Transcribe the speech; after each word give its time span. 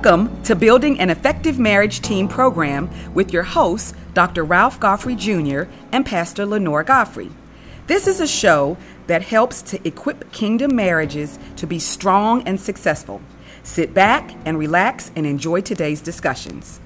Welcome 0.00 0.44
to 0.44 0.54
Building 0.54 1.00
an 1.00 1.10
Effective 1.10 1.58
Marriage 1.58 2.00
Team 2.00 2.28
program 2.28 2.88
with 3.14 3.32
your 3.32 3.42
hosts, 3.42 3.94
Dr. 4.14 4.44
Ralph 4.44 4.78
Godfrey 4.78 5.16
Jr. 5.16 5.62
and 5.90 6.06
Pastor 6.06 6.46
Lenore 6.46 6.84
Godfrey. 6.84 7.32
This 7.88 8.06
is 8.06 8.20
a 8.20 8.28
show 8.28 8.76
that 9.08 9.22
helps 9.22 9.60
to 9.62 9.84
equip 9.84 10.30
kingdom 10.30 10.76
marriages 10.76 11.36
to 11.56 11.66
be 11.66 11.80
strong 11.80 12.46
and 12.46 12.60
successful. 12.60 13.20
Sit 13.64 13.92
back 13.92 14.36
and 14.44 14.56
relax 14.56 15.10
and 15.16 15.26
enjoy 15.26 15.62
today's 15.62 16.00
discussions. 16.00 16.78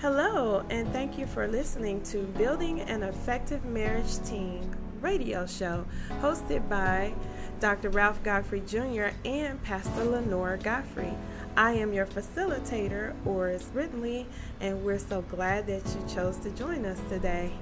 Hello, 0.00 0.64
and 0.70 0.90
thank 0.94 1.18
you 1.18 1.26
for 1.26 1.46
listening 1.46 2.02
to 2.04 2.22
Building 2.38 2.80
an 2.80 3.02
Effective 3.02 3.62
Marriage 3.66 4.18
Team 4.24 4.74
radio 5.02 5.46
show 5.46 5.84
hosted 6.22 6.66
by 6.70 7.12
Dr. 7.60 7.90
Ralph 7.90 8.22
Godfrey 8.22 8.62
Jr. 8.66 9.08
and 9.24 9.62
Pastor 9.62 10.04
Lenora 10.04 10.56
Godfrey. 10.56 11.12
I 11.58 11.72
am 11.72 11.92
your 11.92 12.06
facilitator, 12.06 13.14
Oris 13.26 13.68
Ridley, 13.74 14.26
and 14.62 14.82
we're 14.82 14.98
so 14.98 15.20
glad 15.22 15.66
that 15.66 15.84
you 15.94 16.14
chose 16.14 16.38
to 16.38 16.50
join 16.50 16.86
us 16.86 16.98
today. 17.10 17.52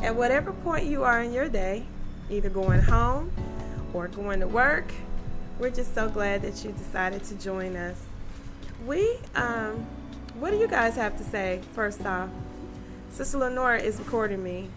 At 0.00 0.16
whatever 0.16 0.52
point 0.52 0.86
you 0.86 1.04
are 1.04 1.22
in 1.22 1.30
your 1.30 1.50
day, 1.50 1.84
either 2.30 2.48
going 2.48 2.80
home 2.80 3.30
or 3.92 4.08
going 4.08 4.40
to 4.40 4.48
work, 4.48 4.90
we're 5.58 5.70
just 5.70 5.94
so 5.94 6.08
glad 6.08 6.40
that 6.40 6.64
you 6.64 6.72
decided 6.72 7.22
to 7.24 7.34
join 7.34 7.76
us. 7.76 8.00
We, 8.86 9.18
um, 9.34 9.86
what 10.38 10.52
do 10.52 10.56
you 10.56 10.68
guys 10.68 10.96
have 10.96 11.18
to 11.18 11.24
say 11.24 11.60
first 11.74 12.06
off? 12.06 12.30
Sister 13.10 13.36
Lenora 13.36 13.78
is 13.78 13.98
recording 13.98 14.42
me. 14.42 14.70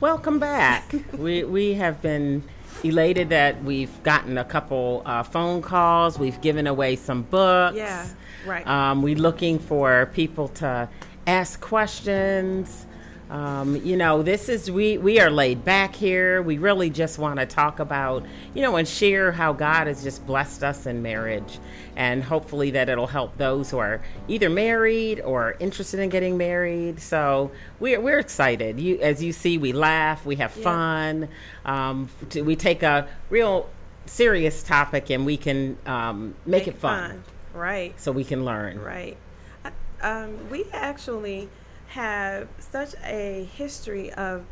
Welcome 0.00 0.38
back. 0.38 0.94
we 1.12 1.42
we 1.42 1.74
have 1.74 2.00
been 2.00 2.44
elated 2.82 3.28
that 3.30 3.62
we've 3.64 4.02
gotten 4.02 4.38
a 4.38 4.44
couple 4.44 5.02
uh, 5.04 5.22
phone 5.22 5.62
calls. 5.62 6.18
We've 6.18 6.40
given 6.40 6.66
away 6.66 6.96
some 6.96 7.22
books. 7.22 7.76
Yeah, 7.76 8.06
right. 8.46 8.66
Um, 8.66 9.02
we're 9.02 9.16
looking 9.16 9.58
for 9.58 10.10
people 10.14 10.48
to 10.48 10.88
ask 11.26 11.60
questions. 11.60 12.86
Um, 13.30 13.76
you 13.76 13.96
know, 13.96 14.22
this 14.22 14.48
is 14.48 14.70
we 14.72 14.98
we 14.98 15.20
are 15.20 15.30
laid 15.30 15.64
back 15.64 15.94
here. 15.94 16.42
We 16.42 16.58
really 16.58 16.90
just 16.90 17.16
want 17.16 17.38
to 17.38 17.46
talk 17.46 17.78
about, 17.78 18.24
you 18.54 18.62
know, 18.62 18.74
and 18.74 18.88
share 18.88 19.30
how 19.30 19.52
God 19.52 19.86
has 19.86 20.02
just 20.02 20.26
blessed 20.26 20.64
us 20.64 20.84
in 20.84 21.00
marriage, 21.00 21.60
and 21.94 22.24
hopefully 22.24 22.72
that 22.72 22.88
it'll 22.88 23.06
help 23.06 23.36
those 23.38 23.70
who 23.70 23.78
are 23.78 24.02
either 24.26 24.50
married 24.50 25.20
or 25.20 25.54
interested 25.60 26.00
in 26.00 26.08
getting 26.08 26.36
married. 26.38 27.00
So 27.00 27.52
we're 27.78 28.00
we're 28.00 28.18
excited. 28.18 28.80
You, 28.80 28.98
as 29.00 29.22
you 29.22 29.32
see, 29.32 29.58
we 29.58 29.72
laugh, 29.72 30.26
we 30.26 30.34
have 30.36 30.56
Yeah. 30.56 30.64
fun. 30.64 31.28
Um, 31.64 32.08
we 32.34 32.56
take 32.56 32.82
a 32.82 33.06
real 33.28 33.68
serious 34.06 34.64
topic 34.64 35.08
and 35.08 35.24
we 35.24 35.36
can 35.36 35.76
um, 35.86 36.34
make, 36.46 36.66
it 36.66 36.76
fun, 36.76 37.22
Right, 37.54 37.94
so 38.00 38.10
we 38.10 38.24
can 38.24 38.44
learn. 38.44 38.80
right. 38.80 39.16
I- 39.64 39.70
Um, 40.02 40.50
we 40.50 40.64
actually 40.72 41.48
have 41.90 42.48
such 42.58 42.94
a 43.04 43.48
history 43.56 44.12
of 44.12 44.44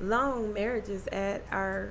long 0.00 0.52
marriages 0.52 1.06
at 1.08 1.42
our 1.50 1.90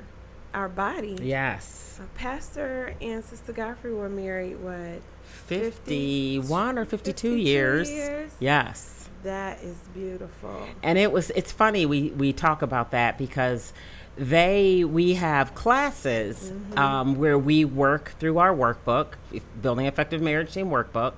our 0.54 0.70
body. 0.70 1.18
Yes. 1.22 2.00
Uh, 2.02 2.06
Pastor 2.16 2.96
and 3.02 3.24
Sister 3.24 3.52
Godfrey 3.54 3.94
were 3.94 4.10
married. 4.10 4.60
What? 4.62 5.02
51 5.26 6.78
or 6.80 6.86
52, 6.86 7.12
52 7.32 7.36
years. 7.36 7.92
years? 7.92 8.32
Yes. 8.40 9.10
That 9.24 9.62
is 9.62 9.76
beautiful. 9.94 10.68
And 10.82 10.98
it 10.98 11.12
was 11.12 11.32
it's 11.32 11.52
funny 11.52 11.86
we 11.86 12.12
we 12.12 12.32
talk 12.34 12.62
about 12.62 12.92
that 12.92 13.18
because 13.18 13.74
they 14.16 14.84
we 14.86 15.16
have 15.16 15.54
classes 15.54 16.52
Mm-hmm. 16.52 16.80
um, 16.80 17.16
where 17.16 17.38
we 17.38 17.66
work 17.66 18.14
through 18.20 18.38
our 18.38 18.54
workbook, 18.56 19.14
building 19.62 19.86
effective 19.86 20.22
marriage 20.22 20.54
team 20.54 20.70
workbook. 20.70 21.14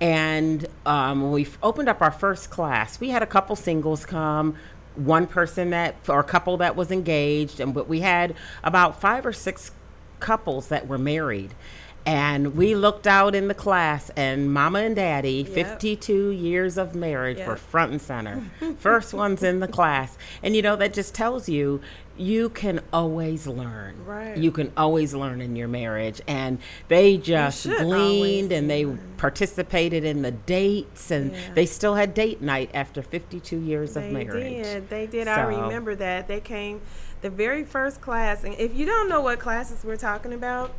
And 0.00 0.66
um, 0.84 1.22
when 1.22 1.32
we 1.32 1.46
opened 1.62 1.88
up 1.88 2.02
our 2.02 2.10
first 2.10 2.50
class, 2.50 3.00
we 3.00 3.10
had 3.10 3.22
a 3.22 3.26
couple 3.26 3.56
singles 3.56 4.04
come, 4.04 4.56
one 4.94 5.26
person 5.26 5.70
that 5.70 5.96
or 6.08 6.20
a 6.20 6.24
couple 6.24 6.56
that 6.58 6.76
was 6.76 6.90
engaged, 6.90 7.60
and 7.60 7.72
but 7.72 7.88
we 7.88 8.00
had 8.00 8.34
about 8.62 9.00
five 9.00 9.24
or 9.24 9.32
six 9.32 9.70
couples 10.20 10.68
that 10.68 10.86
were 10.86 10.98
married. 10.98 11.54
And 12.04 12.54
we 12.54 12.76
looked 12.76 13.08
out 13.08 13.34
in 13.34 13.48
the 13.48 13.54
class, 13.54 14.10
and 14.10 14.52
Mama 14.52 14.78
and 14.78 14.94
Daddy, 14.94 15.44
Yep. 15.48 15.54
52 15.54 16.28
years 16.30 16.78
of 16.78 16.94
marriage, 16.94 17.44
were 17.44 17.56
front 17.56 17.90
and 17.90 18.00
center. 18.00 18.44
First 18.78 19.12
ones 19.12 19.42
in 19.42 19.58
the 19.58 19.66
class. 19.66 20.16
And 20.40 20.54
you 20.54 20.62
know, 20.62 20.76
that 20.76 20.92
just 20.92 21.14
tells 21.16 21.48
you 21.48 21.80
you 22.18 22.48
can 22.48 22.80
always 22.92 23.46
learn. 23.46 24.04
Right. 24.04 24.36
You 24.36 24.50
can 24.50 24.72
always 24.76 25.14
learn 25.14 25.40
in 25.40 25.56
your 25.56 25.68
marriage. 25.68 26.20
And 26.26 26.58
they 26.88 27.16
just 27.18 27.64
gleaned 27.64 28.52
and 28.52 28.70
they 28.70 28.86
learn. 28.86 29.00
participated 29.16 30.04
in 30.04 30.22
the 30.22 30.30
dates, 30.30 31.10
and 31.10 31.32
Yeah. 31.32 31.38
they 31.54 31.66
still 31.66 31.94
had 31.94 32.14
date 32.14 32.40
night 32.40 32.70
after 32.74 33.02
52 33.02 33.58
years 33.58 33.94
They 33.94 34.06
of 34.06 34.12
marriage. 34.12 34.32
They 34.32 34.62
did. 34.62 34.90
They 34.90 35.06
did. 35.06 35.28
I 35.28 35.42
remember 35.42 35.94
that. 35.96 36.28
They 36.28 36.40
came 36.40 36.80
the 37.22 37.30
very 37.30 37.64
first 37.64 38.00
class. 38.00 38.44
And 38.44 38.54
if 38.54 38.74
you 38.74 38.86
don't 38.86 39.08
know 39.08 39.20
what 39.20 39.38
classes 39.38 39.84
we're 39.84 39.96
talking 39.96 40.32
about, 40.32 40.72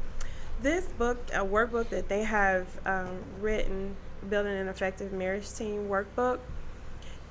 this 0.62 0.86
book, 0.86 1.18
a 1.34 1.46
workbook 1.46 1.90
that 1.90 2.10
they 2.10 2.24
have 2.24 2.68
um, 2.86 3.20
written, 3.40 3.96
Building 4.28 4.58
an 4.58 4.68
Effective 4.68 5.14
Marriage 5.14 5.52
Team 5.54 5.88
workbook, 5.88 6.40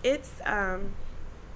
it's 0.03 0.31
um, 0.45 0.93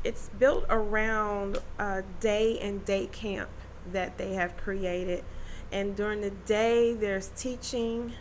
it's 0.05 0.31
built 0.39 0.65
around 0.71 1.59
a 1.79 2.03
day 2.21 2.59
and 2.61 2.85
date 2.85 3.13
camp 3.13 3.51
that 3.93 4.19
they 4.19 4.35
have 4.35 4.57
created. 4.57 5.25
And 5.73 5.95
during 5.95 6.21
the 6.21 6.31
day, 6.31 6.95
there's 6.95 7.29
teaching, 7.37 8.13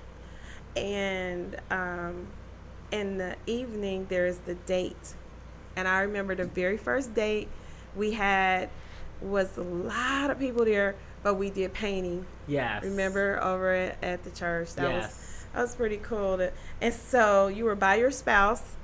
and 0.76 1.56
um, 1.72 2.28
in 2.92 3.18
the 3.18 3.36
evening, 3.48 4.06
there's 4.10 4.38
the 4.40 4.56
date. 4.56 5.16
And 5.76 5.88
I 5.88 6.02
remember 6.02 6.36
the 6.36 6.46
very 6.46 6.78
first 6.78 7.14
date 7.16 7.48
we 7.96 8.12
had 8.12 8.70
was 9.22 9.58
a 9.58 9.62
lot 9.62 10.30
of 10.30 10.40
people 10.40 10.66
there, 10.66 10.96
but 11.24 11.36
we 11.36 11.50
did 11.50 11.74
painting. 11.74 12.26
Yes. 12.48 12.84
Remember 12.84 13.42
over 13.44 13.74
at, 13.74 14.04
at 14.04 14.24
the 14.24 14.30
church? 14.32 14.74
That 14.76 14.94
was 14.94 15.04
Yes. 15.04 15.46
that 15.54 15.62
was 15.62 15.76
pretty 15.76 15.98
cool. 15.98 16.38
To, 16.38 16.52
and 16.82 16.94
so 16.94 17.48
you 17.48 17.66
were 17.66 17.76
by 17.76 17.96
your 17.96 18.12
spouse 18.12 18.76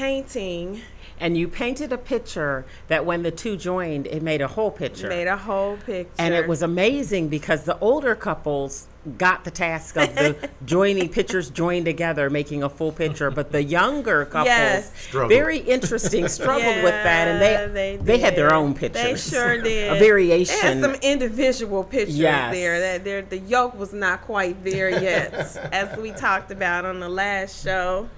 painting, 0.00 0.82
And 1.18 1.38
you 1.38 1.48
painted 1.48 1.90
a 1.90 1.96
picture 1.96 2.66
that 2.88 3.06
when 3.06 3.22
the 3.22 3.30
two 3.30 3.56
joined, 3.56 4.06
it 4.08 4.22
made 4.22 4.42
a 4.42 4.48
whole 4.48 4.70
picture. 4.70 5.08
made 5.08 5.26
a 5.26 5.36
whole 5.38 5.78
picture. 5.78 6.10
And 6.18 6.34
it 6.34 6.46
was 6.46 6.60
amazing 6.60 7.28
because 7.28 7.64
the 7.64 7.78
older 7.78 8.14
couples 8.14 8.86
got 9.16 9.44
the 9.44 9.50
task 9.50 9.96
of 9.96 10.14
the 10.14 10.50
joining 10.66 11.08
pictures 11.08 11.48
joined 11.48 11.86
together, 11.86 12.28
making 12.28 12.62
a 12.62 12.68
full 12.68 12.92
picture. 12.92 13.30
But 13.30 13.50
the 13.52 13.62
younger 13.62 14.24
couples, 14.34 14.46
Yes. 14.48 14.90
Very 15.10 15.58
interesting, 15.60 16.28
struggled 16.40 16.82
with 16.84 16.92
that, 16.92 17.28
and 17.28 17.40
they 17.40 17.96
they 17.96 17.96
they, 17.96 18.18
had 18.18 18.36
their 18.36 18.50
did. 18.50 18.54
own 18.56 18.74
They 18.74 18.80
pictures. 18.90 19.30
sure 19.30 19.62
did. 19.62 19.92
a 19.92 19.94
They 19.94 19.98
variation. 20.00 20.56
had 20.60 20.82
some 20.82 20.94
individual 20.96 21.82
pictures 21.84 22.18
Yes. 22.18 22.52
there. 22.54 22.78
That 22.80 23.04
there, 23.04 23.22
the 23.22 23.38
yoke 23.38 23.78
was 23.78 23.94
not 23.94 24.20
quite 24.20 24.62
there 24.62 24.90
yet, 24.90 25.32
as 25.72 25.96
we 25.96 26.10
talked 26.10 26.50
about 26.50 26.84
on 26.84 27.00
the 27.00 27.08
last 27.08 27.64
show. 27.64 28.10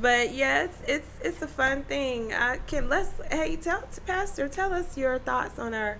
But 0.00 0.34
yeah, 0.34 0.64
it's 0.64 0.76
it's, 0.86 1.08
it's 1.22 1.42
a 1.42 1.46
fun 1.48 1.82
thing. 1.84 2.32
I 2.32 2.58
can 2.58 2.88
let's 2.88 3.10
hey 3.30 3.56
tell 3.56 3.82
Pastor 4.06 4.48
tell 4.48 4.72
us 4.74 4.96
your 4.98 5.18
thoughts 5.18 5.58
on 5.58 5.72
our 5.74 5.98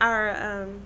our 0.00 0.30
um 0.62 0.80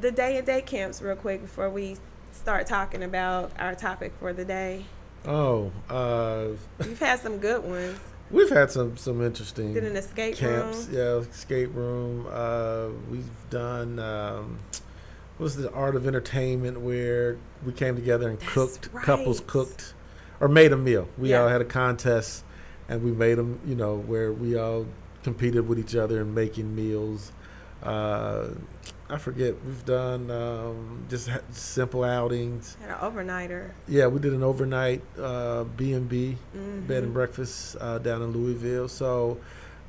the 0.00 0.10
day 0.10 0.36
and 0.36 0.46
day 0.46 0.60
camps 0.62 1.00
real 1.02 1.16
quick 1.16 1.42
before 1.42 1.70
we 1.70 1.96
start 2.32 2.66
talking 2.66 3.02
about 3.02 3.52
our 3.58 3.74
topic 3.74 4.12
for 4.18 4.32
the 4.32 4.44
day. 4.44 4.84
Oh, 5.26 5.72
uh, 5.88 6.48
You've 6.84 6.98
had 6.98 7.18
some 7.20 7.38
good 7.38 7.64
ones. 7.64 7.98
we've 8.30 8.50
had 8.50 8.70
some 8.70 8.96
some 8.98 9.22
interesting 9.24 9.72
Did 9.72 9.84
an 9.84 9.96
escape 9.96 10.36
camps. 10.36 10.86
room. 10.88 10.96
Yeah, 10.96 11.28
escape 11.30 11.74
room. 11.74 12.26
Uh, 12.30 12.88
we've 13.10 13.30
done 13.48 13.98
um, 13.98 14.58
what's 15.38 15.54
the 15.54 15.72
art 15.72 15.96
of 15.96 16.06
entertainment 16.06 16.80
where 16.80 17.38
we 17.64 17.72
came 17.72 17.94
together 17.94 18.28
and 18.28 18.38
That's 18.38 18.52
cooked. 18.52 18.92
Couples 19.02 19.40
cooked 19.46 19.94
or 20.44 20.48
made 20.48 20.72
a 20.72 20.76
meal. 20.76 21.08
We 21.16 21.30
Yeah. 21.30 21.40
all 21.42 21.48
had 21.48 21.62
a 21.62 21.64
contest, 21.64 22.44
and 22.86 23.02
we 23.02 23.12
made 23.12 23.36
them. 23.38 23.58
You 23.66 23.74
know, 23.74 23.96
where 23.96 24.30
we 24.30 24.56
all 24.58 24.84
competed 25.22 25.66
with 25.66 25.78
each 25.78 25.96
other 25.96 26.20
in 26.20 26.34
making 26.34 26.74
meals. 26.74 27.32
Uh, 27.82 28.48
I 29.08 29.16
forget. 29.18 29.54
We've 29.64 29.84
done 29.86 30.30
um, 30.30 31.04
just 31.08 31.28
ha- 31.30 31.40
simple 31.50 32.04
outings. 32.04 32.76
Had 32.80 32.90
an 32.90 32.96
overnighter. 32.96 33.70
Yeah, 33.88 34.06
we 34.08 34.20
did 34.20 34.34
an 34.34 34.42
overnight 34.42 35.00
uh, 35.18 35.64
B 35.64 35.94
and 35.94 36.08
B 36.08 36.36
Mm-hmm. 36.54 36.86
bed 36.86 37.04
and 37.04 37.14
breakfast 37.14 37.76
uh, 37.80 37.98
down 37.98 38.20
in 38.22 38.32
Louisville. 38.32 38.88
So 38.88 39.38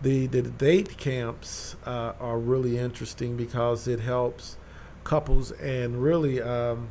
the 0.01 0.27
the 0.27 0.41
date 0.41 0.97
camps 0.97 1.75
uh, 1.85 2.13
are 2.19 2.39
really 2.39 2.77
interesting 2.77 3.35
because 3.35 3.89
it 3.89 3.99
helps 3.99 4.55
couples 5.03 5.51
and 5.51 6.01
really 6.01 6.41
um, 6.41 6.87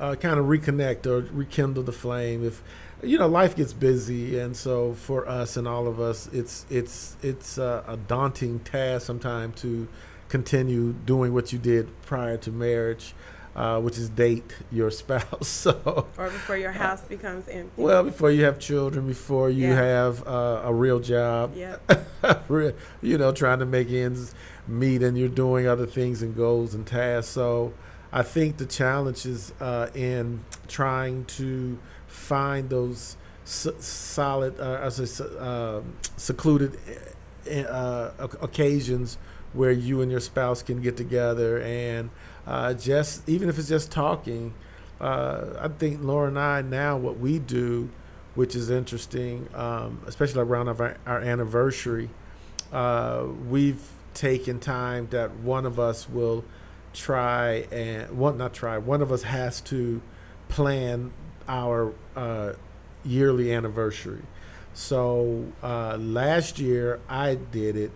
uh, 0.00 0.14
kind 0.16 0.38
of 0.38 0.46
reconnect 0.46 1.06
or 1.06 1.20
rekindle 1.32 1.82
the 1.82 1.92
flame. 1.92 2.44
If 2.44 2.62
you 3.02 3.18
know 3.18 3.28
life 3.28 3.54
gets 3.56 3.72
busy, 3.72 4.38
and 4.38 4.56
so 4.56 4.94
for 4.94 5.28
us 5.28 5.56
and 5.56 5.66
all 5.68 5.86
of 5.86 6.00
us, 6.00 6.28
it's 6.32 6.66
it's 6.70 7.16
it's 7.22 7.58
uh, 7.58 7.84
a 7.86 7.96
daunting 7.96 8.60
task 8.60 9.06
sometimes 9.06 9.60
to 9.62 9.88
continue 10.28 10.92
doing 10.92 11.32
what 11.32 11.52
you 11.52 11.58
did 11.58 11.88
prior 12.02 12.36
to 12.38 12.50
marriage. 12.50 13.14
uh, 13.56 13.80
which 13.80 13.98
is 13.98 14.08
date 14.10 14.54
your 14.70 14.88
spouse. 15.02 15.48
So, 15.48 16.06
Or 16.16 16.26
before 16.30 16.56
your 16.56 16.70
house 16.70 17.00
becomes 17.00 17.48
empty. 17.48 17.82
well, 17.82 18.04
before 18.04 18.30
you 18.30 18.44
have 18.44 18.60
children, 18.60 19.08
before 19.08 19.50
you 19.50 19.68
Yeah. 19.68 19.74
have 19.74 20.24
uh, 20.28 20.60
a 20.64 20.72
real 20.72 21.00
job. 21.00 21.56
Re- 22.48 22.74
you 23.02 23.18
know, 23.18 23.32
trying 23.32 23.58
to 23.58 23.66
make 23.66 23.90
ends 23.90 24.32
meet, 24.68 25.02
and 25.02 25.18
you're 25.18 25.28
doing 25.28 25.66
other 25.66 25.86
things 25.86 26.22
and 26.22 26.36
goals 26.36 26.72
and 26.72 26.86
tasks. 26.86 27.32
So, 27.32 27.72
I 28.12 28.22
think 28.22 28.56
the 28.56 28.66
challenge 28.66 29.26
is 29.26 29.52
uh, 29.60 29.88
in 29.94 30.44
trying 30.66 31.24
to 31.26 31.78
find 32.06 32.70
those 32.70 33.16
solid, 33.44 34.58
uh, 34.60 34.80
I 34.84 34.88
say, 34.90 35.02
s- 35.04 35.20
um 35.38 35.94
secluded 36.16 36.78
uh, 37.50 38.10
occasions 38.42 39.18
where 39.52 39.70
you 39.72 40.00
and 40.02 40.10
your 40.10 40.20
spouse 40.20 40.62
can 40.62 40.80
get 40.82 40.96
together 40.96 41.60
and 41.62 42.10
uh, 42.46 42.74
just 42.74 43.26
even 43.28 43.48
if 43.48 43.58
it's 43.58 43.68
just 43.68 43.90
talking. 43.90 44.54
Uh, 45.00 45.56
I 45.60 45.68
think 45.68 46.00
Laura 46.02 46.28
and 46.28 46.38
I 46.38 46.60
now 46.62 46.96
what 46.96 47.18
we 47.20 47.38
do, 47.38 47.88
which 48.34 48.56
is 48.56 48.68
interesting, 48.68 49.48
um, 49.54 50.00
especially 50.06 50.42
around 50.42 50.68
our, 50.68 50.96
our 51.06 51.20
anniversary, 51.20 52.10
uh, 52.72 53.24
we've 53.48 53.82
taken 54.14 54.58
time 54.58 55.06
that 55.10 55.36
one 55.36 55.64
of 55.66 55.78
us 55.78 56.08
will 56.08 56.44
try 56.98 57.66
and 57.72 58.10
one 58.18 58.36
not 58.36 58.52
try 58.52 58.76
one 58.78 59.00
of 59.02 59.10
us 59.12 59.22
has 59.22 59.60
to 59.62 60.00
plan 60.48 61.10
our 61.48 61.92
uh, 62.16 62.52
yearly 63.04 63.52
anniversary. 63.52 64.22
So 64.74 65.44
uh, 65.62 65.96
last 65.98 66.58
year 66.58 67.00
I 67.08 67.34
did 67.36 67.76
it, 67.76 67.90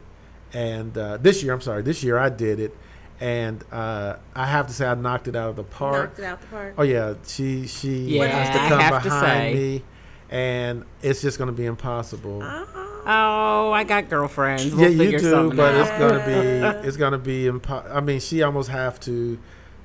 and 0.53 0.97
uh, 0.97 1.17
this 1.19 1.43
year 1.43 1.53
I'm 1.53 1.61
sorry, 1.61 1.83
this 1.83 2.03
year 2.03 2.19
I 2.19 2.29
did 2.29 2.59
it, 2.61 2.77
and 3.21 3.63
uh, 3.71 4.17
I 4.35 4.47
have 4.47 4.67
to 4.69 4.73
say 4.73 4.87
I 4.87 4.95
knocked 4.95 5.29
it 5.29 5.37
out 5.37 5.51
of 5.51 5.57
the 5.57 5.65
park. 5.65 6.11
Knocked 6.11 6.19
it 6.21 6.25
out 6.25 6.41
the 6.41 6.47
park. 6.49 6.75
Oh 6.79 6.83
yeah, 6.83 7.15
she 7.27 7.67
she 7.67 8.17
Yeah, 8.19 8.27
has 8.27 8.49
to 8.57 8.63
I 8.63 8.69
come 8.69 8.81
have 8.81 9.03
to 9.03 9.09
behind 9.09 9.23
say. 9.23 9.55
me, 9.55 9.85
and 10.33 10.87
it's 11.03 11.21
just 11.21 11.37
going 11.37 11.49
to 11.49 11.53
be 11.53 11.67
impossible. 11.67 12.41
Oh, 12.43 13.73
I 13.73 13.85
got 13.85 14.09
girlfriends. 14.09 14.65
yeah, 14.65 14.89
We'll 14.89 14.93
you 14.93 15.19
do, 15.19 15.53
but 15.53 15.75
out. 15.75 15.81
it's 15.81 15.99
going 15.99 16.19
to 16.19 16.27
be 16.27 16.89
it's 16.89 16.97
going 16.97 17.13
to 17.13 17.19
be 17.19 17.45
impo- 17.45 17.95
I 17.95 18.01
mean, 18.01 18.19
she 18.19 18.43
almost 18.43 18.71
have 18.71 18.99
to 19.01 19.39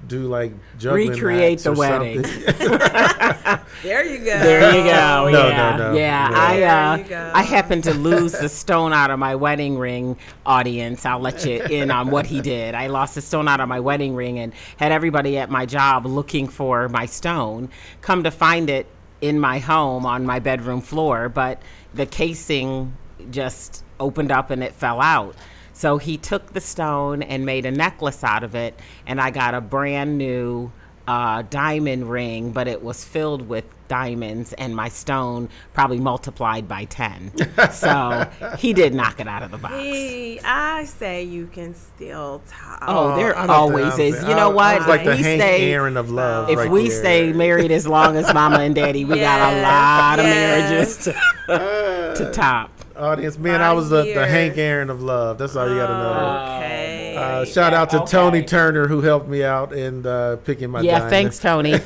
do 0.07 0.27
like 0.27 0.53
juggling 0.77 1.09
Recreate 1.09 1.59
the 1.59 1.71
or 1.71 1.75
wedding. 1.75 2.23
There 3.83 4.03
you 4.05 4.17
go. 4.19 4.39
There 4.39 4.75
you 4.75 4.83
go. 4.83 5.29
No, 5.29 5.31
no, 5.31 5.47
yeah, 5.49 5.77
no. 5.77 5.93
yeah. 5.93 6.55
Yeah. 6.55 7.01
I 7.09 7.13
uh. 7.13 7.31
I 7.35 7.43
happened 7.43 7.83
to 7.83 7.93
lose 7.93 8.31
the 8.31 8.49
stone 8.49 8.91
out 8.93 9.11
of 9.11 9.19
my 9.19 9.35
wedding 9.35 9.77
ring. 9.77 10.17
Audience, 10.45 11.05
I'll 11.05 11.19
let 11.19 11.45
you 11.45 11.61
in 11.63 11.91
on 11.91 12.09
what 12.09 12.25
he 12.25 12.41
did. 12.41 12.73
I 12.73 12.87
lost 12.87 13.15
the 13.15 13.21
stone 13.21 13.47
out 13.47 13.59
of 13.59 13.67
my 13.67 13.79
wedding 13.79 14.15
ring 14.15 14.39
and 14.39 14.53
had 14.77 14.91
everybody 14.91 15.37
at 15.37 15.49
my 15.49 15.65
job 15.65 16.05
looking 16.05 16.47
for 16.47 16.89
my 16.89 17.05
stone. 17.05 17.69
Come 18.01 18.23
to 18.23 18.31
find 18.31 18.69
it 18.69 18.87
in 19.21 19.39
my 19.39 19.59
home 19.59 20.05
on 20.05 20.25
my 20.25 20.39
bedroom 20.39 20.81
floor, 20.81 21.29
but 21.29 21.61
the 21.93 22.05
casing 22.05 22.95
just 23.31 23.83
opened 23.99 24.31
up 24.31 24.49
and 24.49 24.63
it 24.63 24.73
fell 24.73 25.01
out. 25.01 25.35
So 25.73 25.97
he 25.97 26.17
took 26.17 26.53
the 26.53 26.61
stone 26.61 27.21
and 27.21 27.45
made 27.45 27.65
a 27.65 27.71
necklace 27.71 28.23
out 28.23 28.43
of 28.43 28.55
it, 28.55 28.79
and 29.05 29.21
I 29.21 29.29
got 29.29 29.53
a 29.53 29.61
brand 29.61 30.17
new 30.17 30.71
uh, 31.07 31.41
diamond 31.49 32.09
ring, 32.09 32.51
but 32.51 32.67
it 32.67 32.83
was 32.83 33.03
filled 33.03 33.47
with 33.47 33.63
diamonds, 33.87 34.51
and 34.53 34.75
my 34.75 34.89
stone 34.89 35.47
probably 35.73 35.99
multiplied 35.99 36.67
by 36.67 36.83
10. 36.85 37.31
so 37.71 38.29
he 38.59 38.73
did 38.73 38.93
knock 38.93 39.19
it 39.21 39.27
out 39.27 39.43
of 39.43 39.51
the 39.51 39.57
box. 39.57 39.73
Hey, 39.75 40.39
I 40.43 40.83
say 40.83 41.23
you 41.23 41.47
can 41.47 41.73
still 41.73 42.41
talk. 42.49 42.83
Oh, 42.85 43.15
there 43.15 43.37
I 43.37 43.47
don't 43.47 43.55
always 43.55 43.97
is. 43.97 44.21
I- 44.23 44.29
You 44.29 44.35
know 44.35 44.49
what? 44.49 44.75
It's 44.77 44.87
like 44.87 45.05
the 45.05 45.11
we 45.11 45.17
Hank 45.23 45.41
stay, 45.41 45.71
Aaron 45.71 45.95
of 45.95 46.11
love. 46.11 46.49
if 46.49 46.57
right 46.57 46.69
we 46.69 46.89
there. 46.89 46.99
stay 46.99 47.31
married 47.33 47.71
as 47.71 47.87
long 47.87 48.17
as 48.17 48.33
mama 48.33 48.57
and 48.59 48.75
daddy, 48.75 49.05
we 49.05 49.15
got 49.19 49.53
a 49.53 49.55
Yes, 49.55 49.63
lot 49.63 50.19
of 50.19 50.25
marriages 50.25 50.97
to, 51.05 51.13
to 52.17 52.31
top. 52.33 52.71
audience, 52.97 53.37
man, 53.37 53.61
I 53.61 53.71
was 53.71 53.89
the, 53.89 54.03
the. 54.03 54.27
Hank 54.27 54.57
Aaron 54.57 54.89
of 54.89 55.01
love. 55.01 55.37
That's 55.37 55.55
all 55.55 55.69
you 55.69 55.75
got 55.75 55.87
to 55.87 55.93
know. 55.93 56.57
Okay. 56.57 57.06
Uh, 57.17 57.45
shout 57.45 57.73
out 57.73 57.89
to 57.91 57.97
okay. 58.03 58.11
Tony 58.11 58.43
Turner 58.43 58.87
who 58.87 59.01
helped 59.01 59.27
me 59.27 59.43
out 59.43 59.73
in 59.73 60.05
uh, 60.05 60.37
picking 60.45 60.69
my 60.69 60.81
Yeah, 60.81 60.99
diamond. 60.99 61.09
thanks, 61.11 61.39
Tony. 61.39 61.71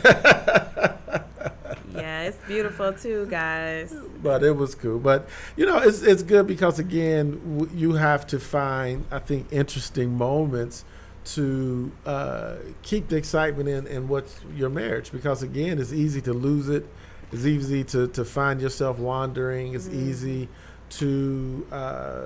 yeah, 1.94 2.22
it's 2.24 2.38
beautiful 2.48 2.94
too, 2.94 3.26
guys. 3.28 3.94
but 4.22 4.44
it 4.44 4.56
was 4.56 4.76
cool. 4.76 5.00
But 5.00 5.28
you 5.56 5.66
know, 5.66 5.78
it's 5.80 6.02
it's 6.02 6.24
good 6.24 6.48
because 6.48 6.80
again, 6.80 7.58
w- 7.58 7.72
you 7.76 7.94
have 7.94 8.26
to 8.28 8.40
find 8.40 9.06
I 9.12 9.20
think 9.20 9.48
interesting 9.52 10.18
moments 10.18 10.86
to 11.24 11.92
uh, 12.06 12.56
keep 12.82 13.08
the 13.10 13.16
excitement 13.16 13.70
in 13.70 13.88
in 13.88 14.08
what's 14.08 14.40
your 14.56 14.70
marriage 14.70 15.12
because 15.12 15.44
again, 15.44 15.80
it's 15.80 15.94
easy 15.94 16.22
to 16.22 16.34
lose 16.34 16.70
it. 16.70 16.88
It's 17.32 17.46
easy 17.46 17.84
to 17.86 18.08
to 18.10 18.26
find 18.26 18.62
yourself 18.62 18.98
wandering. 19.00 19.74
It's 19.76 19.88
easy 19.90 20.50
to 20.92 21.66
uh, 21.72 22.26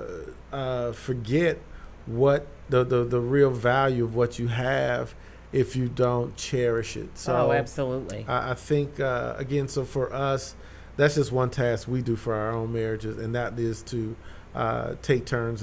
uh, 0.52 0.92
forget 0.92 1.58
what 2.06 2.46
the, 2.68 2.84
the 2.84 3.04
the 3.04 3.20
real 3.20 3.50
value 3.50 4.04
of 4.04 4.14
what 4.14 4.38
you 4.38 4.48
have 4.48 5.14
if 5.52 5.76
you 5.76 5.88
don't 5.88 6.36
cherish 6.36 6.96
it. 6.96 7.16
So 7.16 7.34
oh, 7.34 7.52
absolutely. 7.52 8.24
I, 8.28 8.50
I 8.50 8.54
think 8.54 9.00
uh, 9.00 9.34
again, 9.38 9.68
so 9.68 9.84
for 9.84 10.12
us, 10.12 10.54
that's 10.96 11.14
just 11.14 11.32
one 11.32 11.50
task 11.50 11.88
we 11.88 12.02
do 12.02 12.16
for 12.16 12.34
our 12.34 12.52
own 12.52 12.72
marriages, 12.72 13.18
and 13.18 13.34
that 13.34 13.58
is 13.58 13.82
to 13.84 14.16
uh, 14.54 14.94
take 15.02 15.26
turns 15.26 15.62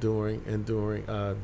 doing 0.00 0.42
and 0.46 0.64
doing 0.64 1.08
uh, 1.08 1.34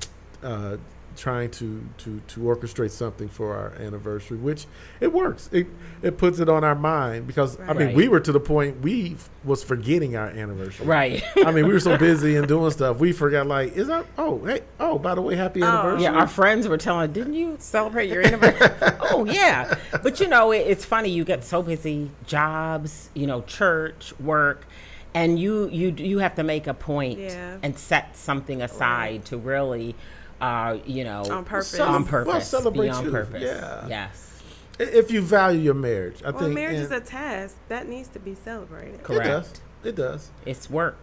uh, 0.43 0.77
trying 1.17 1.51
to, 1.51 1.83
to 1.99 2.21
to 2.29 2.41
orchestrate 2.41 2.91
something 2.91 3.29
for 3.29 3.57
our 3.57 3.73
anniversary, 3.81 4.37
which 4.37 4.67
it 5.01 5.13
works. 5.13 5.49
It 5.53 5.67
it 6.03 6.19
puts 6.19 6.39
it 6.39 6.49
on 6.49 6.63
our 6.65 6.75
mind 6.75 7.27
because 7.27 7.59
I 7.61 7.73
mean 7.73 7.87
Right. 7.89 7.97
we 7.97 8.09
were 8.09 8.21
to 8.21 8.33
the 8.33 8.41
point 8.41 8.81
we 8.83 9.13
f- 9.15 9.31
was 9.45 9.65
forgetting 9.65 10.17
our 10.17 10.29
anniversary. 10.29 10.87
Right. 10.87 11.23
I 11.45 11.51
mean 11.51 11.67
we 11.67 11.73
were 11.73 11.81
so 11.81 11.97
busy 11.99 12.37
and 12.37 12.47
doing 12.47 12.71
stuff 12.71 12.99
we 12.99 13.13
forgot 13.13 13.47
like 13.47 13.75
is 13.77 13.87
that 13.89 14.07
oh 14.19 14.45
hey 14.45 14.61
oh 14.79 14.99
by 14.99 15.15
the 15.15 15.23
way 15.23 15.35
happy 15.37 15.63
Oh. 15.63 15.67
anniversary 15.67 16.03
Yeah, 16.05 16.13
our 16.13 16.27
friends 16.29 16.69
were 16.69 16.77
telling, 16.79 17.13
didn't 17.13 17.35
you 17.35 17.57
celebrate 17.59 18.11
your 18.11 18.23
anniversary? 18.27 18.69
oh, 19.01 19.25
yeah. 19.25 19.77
But 20.03 20.21
you 20.21 20.29
know, 20.29 20.53
it, 20.53 20.59
it's 20.67 20.85
funny. 20.85 21.09
You 21.09 21.25
get 21.25 21.43
so 21.45 21.63
busy, 21.63 22.11
jobs, 22.27 23.09
you 23.15 23.27
know, 23.27 23.41
church, 23.43 24.13
work, 24.21 24.67
and 25.15 25.39
you 25.39 25.69
you 25.71 25.95
you 25.97 26.19
have 26.19 26.35
to 26.35 26.43
make 26.43 26.67
a 26.67 26.75
point 26.75 27.19
Yeah. 27.19 27.57
and 27.63 27.79
set 27.79 28.17
something 28.17 28.61
aside 28.61 29.25
to 29.27 29.39
really, 29.39 29.95
uh, 30.41 30.79
you 30.85 31.05
know, 31.05 31.23
On 31.31 31.45
purpose. 31.45 31.79
on 31.81 32.05
purpose, 32.05 32.33
well, 32.33 32.41
celebrate 32.41 32.87
be 32.87 32.91
on 32.91 33.05
you. 33.05 33.11
purpose. 33.11 33.43
Yeah. 33.43 33.87
Yes. 33.89 34.43
if 34.79 35.11
you 35.11 35.23
value 35.23 35.59
your 35.61 35.75
marriage 35.75 36.23
I 36.25 36.31
Well, 36.31 36.41
think 36.43 36.55
marriage 36.55 36.77
is 36.79 36.91
a 36.91 37.01
task 37.01 37.57
that 37.69 37.89
needs 37.89 38.09
to 38.09 38.19
be 38.19 38.35
celebrated. 38.35 39.03
Correct. 39.03 39.27
It 39.27 39.31
does. 39.31 39.61
It 39.85 39.95
does. 39.97 40.31
It's 40.45 40.69
work. 40.71 40.99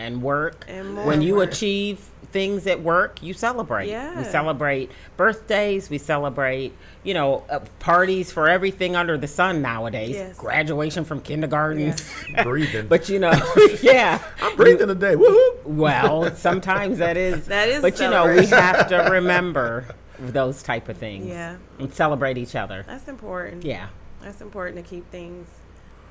And 0.00 0.22
work. 0.22 0.64
And 0.66 0.94
more 0.94 1.06
when 1.06 1.22
you 1.22 1.36
work. 1.36 1.52
achieve 1.52 1.98
things 2.32 2.66
at 2.66 2.80
work, 2.80 3.22
you 3.22 3.34
celebrate. 3.34 3.88
We 4.16 4.24
celebrate 4.24 4.90
birthdays. 5.16 5.90
We 5.90 5.98
celebrate, 5.98 6.72
you 7.02 7.14
know, 7.14 7.44
uh, 7.50 7.60
parties 7.78 8.32
for 8.32 8.48
everything 8.48 8.96
under 8.96 9.18
the 9.18 9.26
sun 9.26 9.62
nowadays. 9.62 10.14
Yes. 10.14 10.38
Graduation 10.38 11.04
from 11.04 11.20
kindergarten. 11.20 11.94
Breathing. 12.42 12.86
but 12.86 13.08
you 13.08 13.18
know, 13.18 13.32
yeah. 13.82 14.22
I'm 14.40 14.56
breathing 14.56 14.88
today. 14.88 15.14
Woohoo! 15.14 15.64
Well, 15.64 16.34
sometimes 16.34 16.98
that 16.98 17.16
is. 17.16 17.46
That 17.46 17.68
is 17.68 17.82
But 17.82 17.98
you 18.00 18.08
know, 18.08 18.32
we 18.34 18.46
have 18.46 18.88
to 18.88 18.96
remember 19.10 19.86
those 20.18 20.62
type 20.62 20.88
of 20.88 20.96
things. 20.96 21.26
Yeah. 21.26 21.56
And 21.78 21.92
celebrate 21.92 22.38
each 22.38 22.54
other. 22.54 22.84
That's 22.86 23.08
important. 23.08 23.64
Yeah. 23.64 23.88
That's 24.20 24.40
important 24.40 24.76
to 24.84 24.88
keep 24.88 25.10
things 25.10 25.48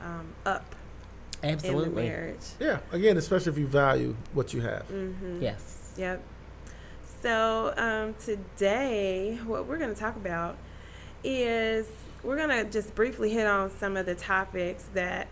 um, 0.02 0.28
up 0.46 0.64
in 0.64 0.72
the 0.72 0.79
Absolutely. 1.44 2.04
marriage. 2.04 2.46
Yeah. 2.60 2.80
Again, 2.92 3.18
especially 3.18 3.52
if 3.52 3.58
you 3.58 3.68
value 3.68 4.16
what 4.34 4.54
you 4.54 4.62
have. 4.62 4.88
Mm-hmm. 4.90 5.42
Yes. 5.42 5.94
Yep. 5.98 6.22
So 7.22 7.74
um, 7.76 8.16
today, 8.24 9.40
what 9.46 9.66
we're 9.66 9.78
going 9.78 9.94
to 9.94 10.00
talk 10.00 10.16
about 10.16 10.58
is 11.24 11.88
we're 12.24 12.38
going 12.38 12.50
to 12.50 12.70
just 12.70 12.96
briefly 12.96 13.30
hit 13.30 13.46
on 13.46 13.70
some 13.72 13.98
of 13.98 14.06
the 14.06 14.16
topics 14.16 14.86
that 14.94 15.28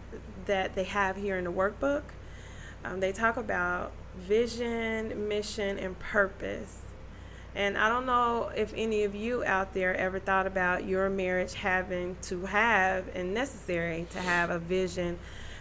that 0.45 0.75
they 0.75 0.85
have 0.85 1.17
here 1.17 1.37
in 1.37 1.43
the 1.43 1.51
workbook. 1.51 2.03
Um, 2.83 2.99
they 2.99 3.11
talk 3.11 3.37
about 3.37 3.91
vision, 4.17 5.27
mission, 5.27 5.77
and 5.77 5.97
purpose. 5.99 6.81
And 7.55 7.77
I 7.77 7.89
don't 7.89 8.05
know 8.05 8.51
if 8.55 8.71
any 8.75 9.03
of 9.03 9.15
you 9.15 9.43
out 9.43 9.73
there 9.73 9.95
ever 9.95 10.19
thought 10.19 10.45
about 10.45 10.85
your 10.85 11.09
marriage 11.09 11.53
having 11.55 12.15
to 12.23 12.45
have 12.45 13.07
and 13.15 13.33
necessary 13.33 14.05
to 14.11 14.19
have 14.19 14.49
a 14.49 14.59
vision, 14.59 15.17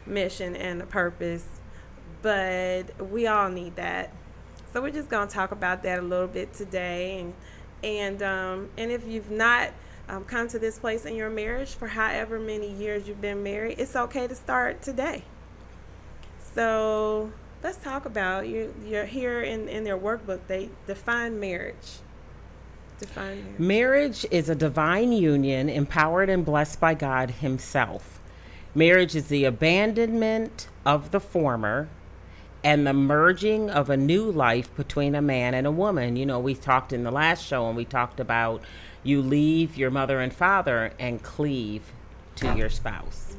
mission, 0.07 0.57
and 0.57 0.83
a 0.83 0.87
purpose, 0.87 1.47
but 2.23 3.11
we 3.11 3.27
all 3.27 3.49
need 3.49 3.77
that. 3.77 4.13
So 4.73 4.83
we're 4.83 4.91
just 4.91 5.09
going 5.09 5.29
to 5.29 5.35
talk 5.35 5.53
about 5.53 5.83
that 5.85 5.99
a 5.99 6.03
little 6.03 6.27
bit 6.27 6.53
today, 6.53 7.21
and 7.21 7.35
and 7.83 8.23
um, 8.23 8.69
and 8.77 8.91
if 8.91 9.07
you've 9.07 9.31
not 9.31 9.71
um, 10.09 10.25
come 10.25 10.49
to 10.49 10.59
this 10.59 10.79
place 10.79 11.05
in 11.05 11.15
your 11.15 11.31
marriage 11.31 11.71
for 11.71 11.89
however 11.89 12.39
many 12.39 12.71
years 12.71 13.09
you've 13.09 13.21
been 13.21 13.43
married, 13.43 13.79
it's 13.79 13.97
okay 13.97 14.27
to 14.27 14.35
start 14.35 14.83
today. 14.83 15.25
So 16.55 17.33
let's 17.63 17.79
talk 17.79 18.07
about 18.07 18.49
you. 18.49 18.75
You're 18.87 19.07
here 19.07 19.43
in 19.43 19.69
in 19.69 19.85
their 19.85 19.99
workbook. 19.99 20.41
They 20.47 20.71
define 20.87 21.39
marriage. 21.39 21.99
Define 22.99 23.43
marriage. 23.43 23.59
Marriage 23.59 24.27
is 24.31 24.49
a 24.49 24.55
divine 24.55 25.13
union 25.13 25.69
empowered 25.69 26.31
and 26.31 26.45
blessed 26.45 26.81
by 26.81 26.95
God 26.95 27.31
Himself. 27.31 28.16
Marriage 28.77 29.17
is 29.17 29.29
the 29.29 29.45
abandonment 29.45 30.69
of 30.85 31.11
the 31.11 31.19
former 31.19 31.89
and 32.63 32.87
the 32.87 32.93
merging 32.93 33.71
of 33.71 33.89
a 33.89 33.97
new 33.97 34.31
life 34.31 34.75
between 34.77 35.15
a 35.15 35.23
man 35.23 35.55
and 35.55 35.67
a 35.67 35.71
woman. 35.71 36.17
You 36.17 36.27
know, 36.27 36.39
we 36.39 36.55
talked 36.55 36.93
in 36.93 37.03
the 37.03 37.11
last 37.11 37.43
show 37.43 37.69
and 37.69 37.75
we 37.75 37.87
talked 37.87 38.21
about 38.21 38.61
you 39.03 39.23
leave 39.23 39.79
your 39.79 39.91
mother 39.91 40.21
and 40.21 40.31
father 40.31 40.93
and 40.99 41.23
cleave 41.23 41.85
to 42.35 42.55
your 42.55 42.69
spouse. 42.69 43.35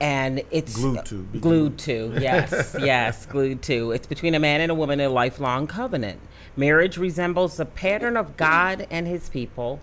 And 0.00 0.42
it's 0.50 0.74
Glued 0.74 1.04
to, 1.04 1.22
Glued 1.38 1.78
to, 1.78 2.16
yes, 2.20 2.74
yes, 2.80 3.26
glued 3.26 3.62
to. 3.62 3.92
It's 3.92 4.08
between 4.08 4.34
a 4.34 4.40
man 4.40 4.60
and 4.60 4.72
a 4.72 4.74
woman, 4.74 4.98
a 4.98 5.08
lifelong 5.08 5.68
covenant. 5.68 6.18
Marriage 6.56 6.96
resembles 6.96 7.56
the 7.56 7.66
pattern 7.66 8.16
of 8.16 8.36
God 8.36 8.88
and 8.90 9.06
his 9.06 9.28
people, 9.28 9.78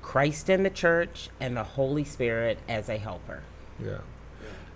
Christ 0.00 0.48
and 0.48 0.64
the 0.64 0.70
church, 0.70 1.28
and 1.38 1.54
the 1.54 1.64
Holy 1.64 2.04
Spirit 2.04 2.60
as 2.66 2.88
a 2.88 2.96
helper. 2.96 3.42
Yeah. 3.82 3.98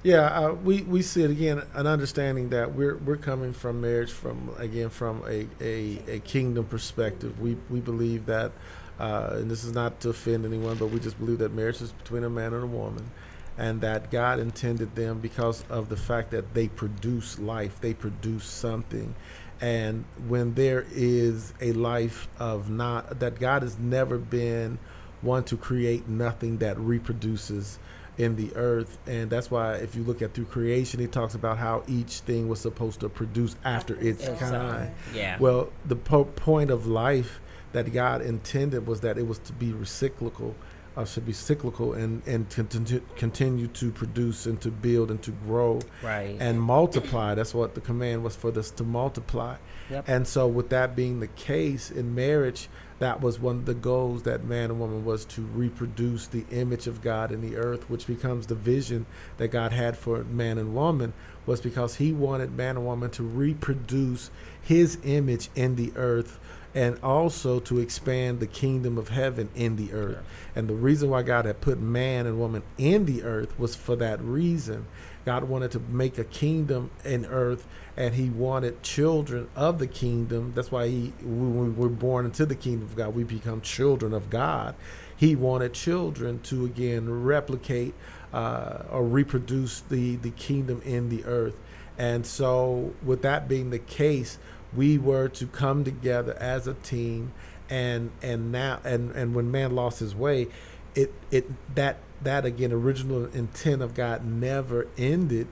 Yeah, 0.03 0.21
uh, 0.21 0.55
we, 0.55 0.81
we 0.83 1.03
see 1.03 1.25
it 1.25 1.31
again, 1.31 1.63
an 1.75 1.87
understanding 1.87 2.49
that 2.51 2.75
we're 2.75 2.97
we're 2.97 3.19
coming 3.19 3.53
from 3.53 3.83
marriage 3.83 4.11
from 4.11 4.51
again 4.57 4.89
from 4.89 5.23
a, 5.29 5.47
a, 5.61 5.99
a 6.09 6.19
kingdom 6.21 6.65
perspective. 6.65 7.39
We 7.39 7.59
we 7.69 7.81
believe 7.81 8.25
that, 8.25 8.53
uh, 8.99 9.33
and 9.33 9.51
this 9.51 9.63
is 9.63 9.73
not 9.75 10.01
to 10.01 10.09
offend 10.09 10.47
anyone, 10.47 10.79
but 10.79 10.87
we 10.87 11.01
just 11.01 11.19
believe 11.19 11.39
that 11.39 11.53
marriage 11.53 11.83
is 11.83 11.93
between 11.93 12.25
a 12.25 12.31
man 12.31 12.55
and 12.55 12.65
a 12.65 12.67
woman, 12.67 13.11
and 13.59 13.83
that 13.83 14.11
God 14.11 14.39
intended 14.41 14.95
them 14.95 15.21
because 15.21 15.65
of 15.69 15.91
the 15.91 15.99
fact 15.99 16.31
that 16.31 16.55
they 16.55 16.69
produce 16.69 17.39
life, 17.39 17.79
they 17.83 17.93
produce 17.93 18.47
something, 18.47 19.15
and 19.61 20.07
when 20.29 20.55
there 20.55 20.87
is 20.93 21.53
a 21.61 21.73
life 21.73 22.27
of 22.39 22.71
not 22.71 23.21
that 23.21 23.39
God 23.39 23.61
has 23.61 23.79
never 23.79 24.17
been 24.17 24.79
one 25.21 25.45
to 25.45 25.59
create 25.59 26.09
nothing 26.09 26.57
that 26.59 26.79
reproduces 26.79 27.79
in 28.21 28.37
the 28.37 28.55
earth 28.55 28.99
and 29.07 29.31
that's 29.31 29.51
why 29.51 29.75
if 29.77 29.95
you 29.97 30.03
look 30.03 30.21
at 30.21 30.35
through 30.35 30.45
creation 30.45 31.01
he 31.01 31.07
talks 31.07 31.35
about 31.35 31.57
how 31.57 31.83
each 31.89 32.21
thing 32.21 32.49
was 32.49 32.61
supposed 32.61 33.01
to 33.01 33.09
produce 33.09 33.57
after 33.65 33.95
its 33.97 34.27
It's, 34.27 34.43
uh, 34.43 34.51
kind 34.51 34.91
yeah. 35.15 35.39
well 35.39 35.73
the 35.87 35.97
po- 35.97 36.25
point 36.25 36.71
of 36.71 36.87
life 36.87 37.41
that 37.73 37.91
god 37.95 38.21
intended 38.21 38.87
was 38.87 39.01
that 39.01 39.17
it 39.17 39.27
was 39.27 39.39
to 39.39 39.53
be 39.55 39.73
recyclical 39.73 40.55
uh, 40.97 41.05
should 41.05 41.25
be 41.25 41.33
cyclical 41.33 41.95
and 41.95 42.21
and 42.27 42.51
continue 42.51 43.01
continue 43.17 43.69
to 43.69 43.91
produce 43.93 44.45
and 44.45 44.61
to 44.61 44.71
build 44.71 45.11
and 45.11 45.23
to 45.23 45.31
grow 45.47 45.81
Right. 46.03 46.37
and 46.41 46.61
multiply 46.61 47.35
that's 47.35 47.55
what 47.55 47.75
the 47.75 47.81
command 47.81 48.23
was 48.25 48.37
for 48.37 48.51
this 48.51 48.71
to 48.73 48.85
multiply 48.85 49.57
Yep. 49.89 50.05
and 50.09 50.27
so 50.27 50.47
with 50.47 50.69
that 50.71 50.95
being 50.95 51.21
the 51.21 51.29
case 51.29 51.91
in 51.91 52.15
marriage 52.15 52.69
that 53.01 53.21
was 53.21 53.41
one 53.41 53.57
of 53.57 53.67
the 53.67 53.75
goals 53.75 54.23
that 54.23 54.45
man 54.45 54.71
and 54.71 54.79
woman 54.79 55.05
was 55.05 55.25
to 55.25 55.43
reproduce 55.43 56.29
the 56.29 56.45
image 56.51 56.87
of 56.87 57.03
god 57.03 57.33
in 57.33 57.41
the 57.41 57.57
earth 57.57 57.91
which 57.91 58.07
becomes 58.07 58.47
the 58.47 58.55
vision 58.55 59.05
that 59.39 59.49
god 59.49 59.73
had 59.73 59.97
for 59.97 60.23
man 60.25 60.57
and 60.57 60.75
woman 60.75 61.13
was 61.47 61.61
because 61.61 61.97
he 61.97 62.13
wanted 62.13 62.53
man 62.53 62.77
and 62.77 62.87
woman 62.87 63.11
to 63.11 63.25
reproduce 63.25 64.31
his 64.63 64.99
image 65.03 65.49
in 65.57 65.75
the 65.75 65.93
earth 65.97 66.39
and 66.75 66.99
also 67.03 67.59
to 67.59 67.79
expand 67.81 68.39
the 68.39 68.47
kingdom 68.47 68.97
of 68.97 69.09
heaven 69.09 69.49
in 69.57 69.77
the 69.77 69.93
earth. 69.93 70.25
And 70.55 70.69
the 70.69 70.75
reason 70.75 71.11
why 71.11 71.23
god 71.23 71.45
had 71.45 71.61
put 71.61 71.81
man 71.81 72.27
and 72.27 72.39
woman 72.39 72.63
in 72.79 73.07
the 73.07 73.23
earth 73.23 73.59
was 73.59 73.75
for 73.75 73.97
that 73.97 74.21
reason 74.21 74.87
God 75.25 75.45
wanted 75.45 75.71
to 75.73 75.81
make 75.81 76.19
a 76.19 76.25
kingdom 76.25 76.91
in 77.05 77.27
earth, 77.27 77.67
and 77.97 78.15
He 78.15 78.31
wanted 78.31 78.83
children 78.83 79.49
of 79.55 79.79
the 79.79 79.87
kingdom. 79.87 80.53
That's 80.55 80.71
why 80.71 80.89
He, 80.89 81.13
when 81.23 81.67
we 81.67 81.71
were 81.71 81.89
born 81.89 82.25
into 82.25 82.47
the 82.47 82.55
kingdom 82.55 82.89
of 82.89 82.97
God, 82.97 83.15
we 83.15 83.25
become 83.25 83.61
children 83.61 84.13
of 84.13 84.31
God. 84.31 84.75
He 85.17 85.37
wanted 85.37 85.75
children 85.75 86.41
to 86.45 86.65
again 86.65 87.23
replicate 87.23 87.95
uh, 88.33 88.85
or 88.91 89.05
reproduce 89.05 89.81
the 89.81 90.17
the 90.17 90.31
kingdom 90.31 90.81
in 90.85 91.09
the 91.09 91.25
earth. 91.25 91.59
And 91.99 92.25
so, 92.25 92.95
with 93.05 93.21
that 93.23 93.47
being 93.47 93.71
the 93.71 93.79
case, 93.79 94.39
we 94.75 94.97
were 94.97 95.29
to 95.29 95.47
come 95.47 95.85
together 95.85 96.35
as 96.41 96.67
a 96.67 96.75
team, 96.75 97.33
and 97.69 98.11
and 98.23 98.51
now 98.51 98.81
and 98.85 99.11
and 99.13 99.35
when 99.35 99.51
man 99.51 99.75
lost 99.75 100.01
his 100.01 100.15
way, 100.15 100.49
it 100.95 101.13
it 101.31 101.51
that 101.75 101.99
that 102.23 102.45
again 102.45 102.73
original 102.73 103.27
intent 103.27 103.83
of 103.83 103.95
God 103.95 104.25
never 104.25 104.87
ended. 104.99 105.47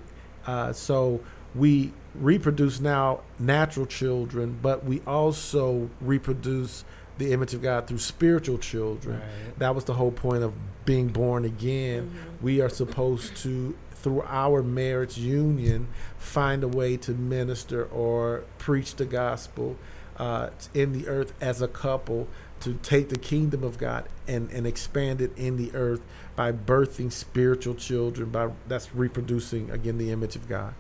Uh, 0.46 0.72
so 0.72 1.20
we 1.54 1.92
reproduce 2.14 2.80
now 2.80 3.20
natural 3.38 3.87
children, 3.87 4.58
but 4.60 4.84
we 4.84 5.00
also 5.06 5.90
reproduce 6.00 6.84
the 7.18 7.32
image 7.32 7.52
of 7.52 7.62
God 7.62 7.87
through 7.87 7.98
spiritual 7.98 8.58
children. 8.58 9.20
Right. 9.20 9.58
That 9.58 9.75
was 9.75 9.84
the 9.84 9.94
whole 9.94 10.12
point 10.12 10.44
of 10.44 10.54
being 10.84 11.08
born 11.08 11.44
again. 11.44 12.14
We 12.40 12.60
are 12.60 12.68
supposed 12.68 13.37
to 13.38 13.76
through 13.90 14.22
our 14.22 14.62
marriage 14.62 15.18
union 15.18 15.88
find 16.18 16.62
a 16.62 16.68
way 16.68 16.96
to 16.96 17.10
minister 17.12 17.84
or 17.87 18.44
preach 18.56 18.94
the 18.94 19.04
gospel 19.04 19.76
uh, 20.18 20.50
in 20.72 20.92
the 20.92 21.08
earth 21.08 21.32
as 21.40 21.60
a 21.60 21.68
couple 21.68 22.28
to 22.60 22.74
take 22.74 23.08
the 23.08 23.18
kingdom 23.18 23.62
of 23.62 23.78
God 23.78 24.08
and, 24.26 24.50
and 24.50 24.66
expand 24.66 25.20
it 25.20 25.36
in 25.36 25.56
the 25.56 25.74
earth 25.74 26.00
by 26.36 26.52
birthing 26.52 27.12
spiritual 27.12 27.74
children 27.74 28.30
by 28.30 28.50
that's 28.66 28.94
reproducing 28.94 29.70
again 29.70 29.98
the 29.98 30.10
image 30.10 30.36
of 30.36 30.48
God. 30.48 30.74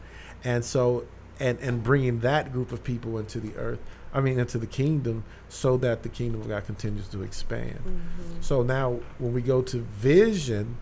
And 0.44 0.64
so 0.64 1.06
and 1.40 1.58
and 1.60 1.82
bringing 1.82 2.20
that 2.20 2.52
group 2.52 2.72
of 2.72 2.84
people 2.84 3.18
into 3.18 3.40
the 3.40 3.54
earth 3.56 3.80
I 4.12 4.20
mean 4.20 4.38
into 4.38 4.58
the 4.58 4.66
kingdom 4.66 5.24
so 5.48 5.76
that 5.78 6.02
the 6.02 6.08
kingdom 6.08 6.40
of 6.40 6.48
God 6.48 6.64
continues 6.66 7.08
to 7.08 7.22
expand. 7.22 7.78
Mm-hmm. 7.78 8.40
So 8.40 8.62
now 8.62 9.00
when 9.18 9.32
we 9.32 9.42
go 9.42 9.62
to 9.62 9.78
vision 9.78 10.78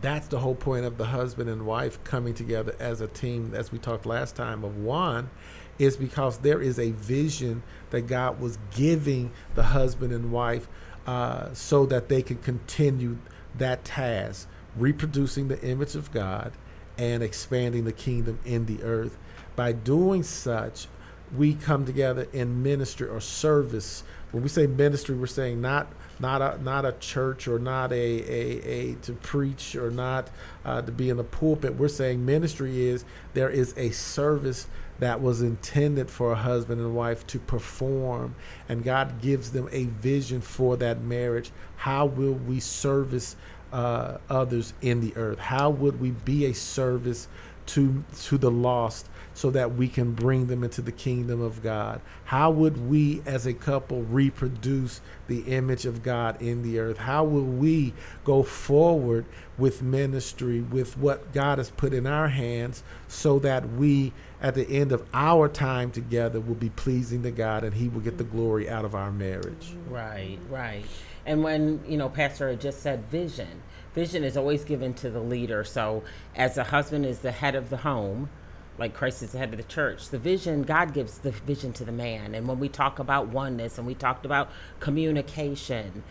that's 0.00 0.28
the 0.28 0.40
whole 0.40 0.54
point 0.54 0.84
of 0.84 0.98
the 0.98 1.06
husband 1.06 1.48
and 1.48 1.64
wife 1.64 2.02
coming 2.04 2.34
together 2.34 2.74
as 2.78 3.00
a 3.00 3.06
team 3.06 3.52
as 3.54 3.72
we 3.72 3.78
talked 3.78 4.04
last 4.04 4.36
time 4.36 4.64
of 4.64 4.76
one 4.76 5.30
is 5.78 5.96
because 5.96 6.38
there 6.38 6.60
is 6.60 6.78
a 6.78 6.90
vision 6.92 7.62
that 7.90 8.02
God 8.02 8.40
was 8.40 8.58
giving 8.74 9.30
the 9.54 9.62
husband 9.62 10.12
and 10.12 10.30
wife 10.32 10.68
uh, 11.06 11.52
so 11.52 11.86
that 11.86 12.08
they 12.08 12.22
can 12.22 12.38
continue 12.38 13.18
that 13.58 13.84
task, 13.84 14.48
reproducing 14.76 15.48
the 15.48 15.60
image 15.62 15.94
of 15.94 16.10
God 16.12 16.52
and 16.98 17.22
expanding 17.22 17.84
the 17.84 17.92
kingdom 17.92 18.38
in 18.44 18.66
the 18.66 18.82
earth. 18.82 19.16
By 19.56 19.72
doing 19.72 20.22
such, 20.22 20.88
we 21.36 21.54
come 21.54 21.84
together 21.84 22.28
in 22.32 22.62
ministry 22.62 23.08
or 23.08 23.20
service. 23.20 24.04
When 24.30 24.42
we 24.42 24.48
say 24.48 24.66
ministry, 24.66 25.16
we're 25.16 25.26
saying 25.26 25.60
not 25.60 25.88
not 26.20 26.42
a 26.42 26.62
not 26.62 26.84
a 26.84 26.92
church 26.92 27.48
or 27.48 27.58
not 27.58 27.92
a 27.92 27.96
a, 27.96 28.62
a 28.62 28.94
to 29.02 29.12
preach 29.14 29.74
or 29.74 29.90
not 29.90 30.30
uh, 30.64 30.82
to 30.82 30.92
be 30.92 31.10
in 31.10 31.18
a 31.18 31.24
pulpit. 31.24 31.74
We're 31.74 31.88
saying 31.88 32.24
ministry 32.24 32.86
is 32.86 33.04
there 33.32 33.50
is 33.50 33.74
a 33.76 33.90
service 33.90 34.66
that 34.98 35.20
was 35.20 35.42
intended 35.42 36.10
for 36.10 36.32
a 36.32 36.36
husband 36.36 36.80
and 36.80 36.94
wife 36.94 37.26
to 37.28 37.38
perform, 37.38 38.34
and 38.68 38.84
God 38.84 39.20
gives 39.20 39.52
them 39.52 39.68
a 39.72 39.84
vision 39.84 40.40
for 40.40 40.76
that 40.76 41.00
marriage. 41.00 41.50
How 41.76 42.06
will 42.06 42.34
we 42.34 42.60
service 42.60 43.36
uh, 43.72 44.18
others 44.30 44.72
in 44.80 45.00
the 45.00 45.16
earth? 45.16 45.38
How 45.38 45.70
would 45.70 46.00
we 46.00 46.10
be 46.10 46.46
a 46.46 46.54
service 46.54 47.28
to 47.66 48.04
to 48.24 48.38
the 48.38 48.50
lost 48.50 49.08
so 49.34 49.50
that 49.50 49.74
we 49.74 49.88
can 49.88 50.12
bring 50.12 50.46
them 50.46 50.64
into 50.64 50.80
the 50.80 50.92
kingdom 50.92 51.40
of 51.40 51.62
God? 51.62 52.00
How 52.24 52.50
would 52.50 52.88
we 52.88 53.22
as 53.26 53.46
a 53.46 53.52
couple 53.52 54.02
reproduce 54.02 55.00
the 55.26 55.40
image 55.40 55.84
of 55.84 56.02
God 56.02 56.40
in 56.40 56.62
the 56.62 56.78
earth? 56.78 56.98
How 56.98 57.24
will 57.24 57.44
we 57.44 57.92
go 58.24 58.42
forward 58.42 59.26
with 59.58 59.82
ministry 59.82 60.60
with 60.60 60.96
what 60.96 61.32
God 61.32 61.58
has 61.58 61.70
put 61.70 61.92
in 61.92 62.06
our 62.06 62.28
hands 62.28 62.82
so 63.08 63.38
that 63.40 63.68
we 63.70 64.12
at 64.40 64.54
the 64.54 64.68
end 64.68 64.92
of 64.92 65.06
our 65.14 65.48
time 65.48 65.90
together 65.90 66.40
will 66.40 66.54
be 66.54 66.70
pleasing 66.70 67.22
to 67.22 67.30
God 67.30 67.64
and 67.64 67.74
he 67.74 67.88
will 67.88 68.00
get 68.00 68.18
the 68.18 68.24
glory 68.24 68.68
out 68.68 68.84
of 68.84 68.94
our 68.94 69.10
marriage. 69.10 69.74
Right, 69.88 70.38
right. 70.50 70.84
And 71.26 71.42
when, 71.42 71.82
you 71.88 71.96
know, 71.96 72.08
Pastor 72.08 72.54
just 72.56 72.82
said 72.82 73.04
vision, 73.06 73.62
vision 73.94 74.24
is 74.24 74.36
always 74.36 74.64
given 74.64 74.92
to 74.94 75.10
the 75.10 75.20
leader. 75.20 75.64
So, 75.64 76.02
as 76.34 76.58
a 76.58 76.64
husband 76.64 77.06
is 77.06 77.20
the 77.20 77.32
head 77.32 77.54
of 77.54 77.70
the 77.70 77.78
home, 77.78 78.28
like 78.78 78.94
Christ 78.94 79.22
is 79.22 79.32
the 79.32 79.38
head 79.38 79.50
of 79.50 79.56
the 79.56 79.62
church, 79.64 80.08
the 80.08 80.18
vision, 80.18 80.62
God 80.62 80.94
gives 80.94 81.18
the 81.18 81.30
vision 81.30 81.72
to 81.74 81.84
the 81.84 81.92
man. 81.92 82.34
And 82.34 82.48
when 82.48 82.58
we 82.58 82.68
talk 82.68 82.98
about 82.98 83.28
oneness 83.28 83.78
and 83.78 83.86
we 83.86 83.94
talked 83.94 84.26
about 84.26 84.50
communication, 84.80 86.02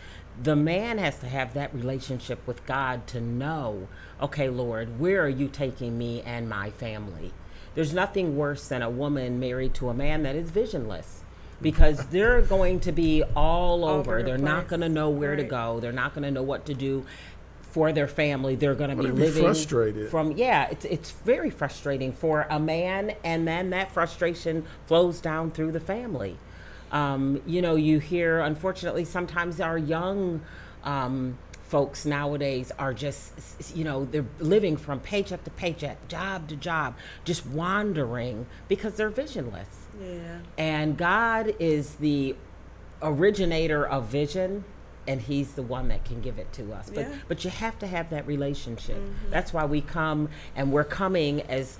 the 0.42 0.56
man 0.56 0.98
has 0.98 1.20
to 1.20 1.28
have 1.28 1.54
that 1.54 1.74
relationship 1.74 2.46
with 2.48 2.66
God 2.66 3.06
to 3.08 3.22
know, 3.22 3.88
okay, 4.22 4.50
Lord, 4.50 5.00
where 5.00 5.24
are 5.24 5.30
you 5.30 5.48
taking 5.48 5.98
me 5.98 6.22
and 6.22 6.50
my 6.50 6.72
family? 6.72 7.34
There's 7.76 7.94
nothing 7.94 8.38
worse 8.38 8.68
than 8.68 8.82
a 8.82 8.90
woman 8.90 9.40
married 9.40 9.74
to 9.76 9.90
a 9.90 9.94
man 9.94 10.24
that 10.24 10.36
is 10.36 10.50
visionless 10.50 11.22
because 11.62 12.06
they're 12.12 12.42
going 12.42 12.80
to 12.82 12.92
be 12.92 13.24
all 13.36 13.86
over. 13.86 14.18
Over 14.18 14.24
the 14.24 14.30
they're 14.30 14.38
not 14.38 14.68
going 14.68 14.82
to 14.82 14.90
know 14.90 15.10
where 15.10 15.36
to 15.36 15.44
go. 15.44 15.80
They're 15.80 15.92
not 15.92 16.14
going 16.14 16.24
to 16.24 16.32
know 16.32 16.44
what 16.44 16.66
to 16.68 16.74
do 16.74 17.06
for 17.74 17.92
their 17.92 18.08
family. 18.08 18.56
They're 18.56 18.76
going 18.76 18.92
to 18.92 18.96
be 18.96 19.02
Well, 19.06 19.14
be 19.16 19.22
living 19.24 19.44
frustrated. 19.44 20.12
from 20.12 20.34
yeah. 20.34 20.68
It's 20.70 20.86
it's 20.86 21.12
very 21.12 21.50
frustrating 21.50 22.14
for 22.14 22.46
a 22.50 22.60
man, 22.60 23.16
and 23.24 23.48
then 23.48 23.72
that 23.72 23.92
frustration 23.92 24.64
flows 24.86 25.20
down 25.20 25.50
through 25.52 25.72
the 25.72 25.80
family. 25.80 26.38
Um, 26.92 27.42
you 27.48 27.64
know, 27.64 27.76
you 27.76 27.98
hear, 27.98 28.42
unfortunately, 28.42 29.06
sometimes 29.06 29.60
our 29.60 29.80
young 29.80 30.42
um, 30.84 31.40
folks 31.64 32.06
nowadays 32.06 32.72
are 32.78 32.94
just, 32.94 33.76
you 33.76 33.84
know, 33.84 34.06
they're 34.06 34.28
living 34.40 34.78
from 34.78 35.00
paycheck 35.00 35.44
to 35.46 35.50
paycheck, 35.50 36.08
job 36.08 36.48
to 36.50 36.56
job, 36.56 36.96
just 37.26 37.44
wandering 37.48 38.46
because 38.68 38.94
they're 38.94 39.10
visionless. 39.10 39.88
Yeah. 40.00 40.38
And 40.60 40.96
God 40.96 41.56
is 41.58 41.96
the 41.96 42.36
originator 43.02 43.84
of 43.88 44.06
vision 44.06 44.64
and 45.08 45.22
he's 45.22 45.54
the 45.54 45.62
one 45.62 45.88
that 45.90 46.06
can 46.06 46.22
give 46.22 46.38
it 46.40 46.52
to 46.54 46.74
us. 46.74 46.90
But 46.94 47.10
Yeah. 47.10 47.16
but 47.28 47.44
you 47.44 47.50
have 47.50 47.78
to 47.80 47.88
have 47.88 48.10
that 48.12 48.26
relationship. 48.28 48.98
Mm-hmm. 48.98 49.30
That's 49.32 49.54
why 49.54 49.66
we 49.66 49.82
come 49.82 50.30
and 50.56 50.72
we're 50.72 50.84
coming 50.84 51.42
as 51.44 51.78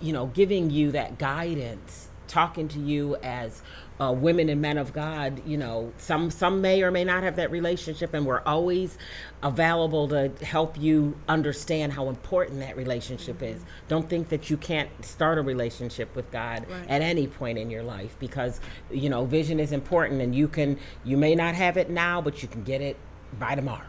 you 0.00 0.12
know, 0.12 0.26
giving 0.26 0.70
you 0.70 0.92
that 0.92 1.18
guidance, 1.18 2.05
talking 2.28 2.68
to 2.68 2.78
you 2.78 3.16
as 3.22 3.62
uh, 4.00 4.12
women 4.12 4.48
and 4.48 4.60
men 4.60 4.76
of 4.78 4.92
God. 4.92 5.40
You 5.46 5.56
know, 5.56 5.92
some 5.98 6.30
some 6.30 6.60
may 6.60 6.82
or 6.82 6.90
may 6.90 7.04
not 7.04 7.22
have 7.22 7.36
that 7.36 7.50
relationship, 7.50 8.12
and 8.14 8.26
we're 8.26 8.42
always 8.42 8.98
available 9.42 10.08
to 10.08 10.30
help 10.44 10.78
you 10.78 11.16
understand 11.28 11.92
how 11.92 12.08
important 12.08 12.60
that 12.60 12.76
relationship 12.76 13.42
is. 13.42 13.62
Don't 13.88 14.08
think 14.08 14.28
that 14.28 14.50
you 14.50 14.56
can't 14.56 14.90
start 15.04 15.38
a 15.38 15.42
relationship 15.42 16.14
with 16.16 16.30
God 16.30 16.66
Right. 16.68 16.88
at 16.88 17.02
any 17.02 17.26
point 17.26 17.58
in 17.58 17.70
your 17.70 17.82
life 17.82 18.16
because 18.18 18.60
you 18.90 19.08
know 19.08 19.24
vision 19.24 19.60
is 19.60 19.72
important, 19.72 20.20
and 20.20 20.34
you 20.34 20.48
can 20.48 20.78
you 21.04 21.16
may 21.16 21.34
not 21.34 21.54
have 21.54 21.76
it 21.76 21.90
now, 21.90 22.20
but 22.20 22.42
you 22.42 22.48
can 22.48 22.62
get 22.64 22.80
it 22.80 22.96
by 23.38 23.54
tomorrow. 23.54 23.82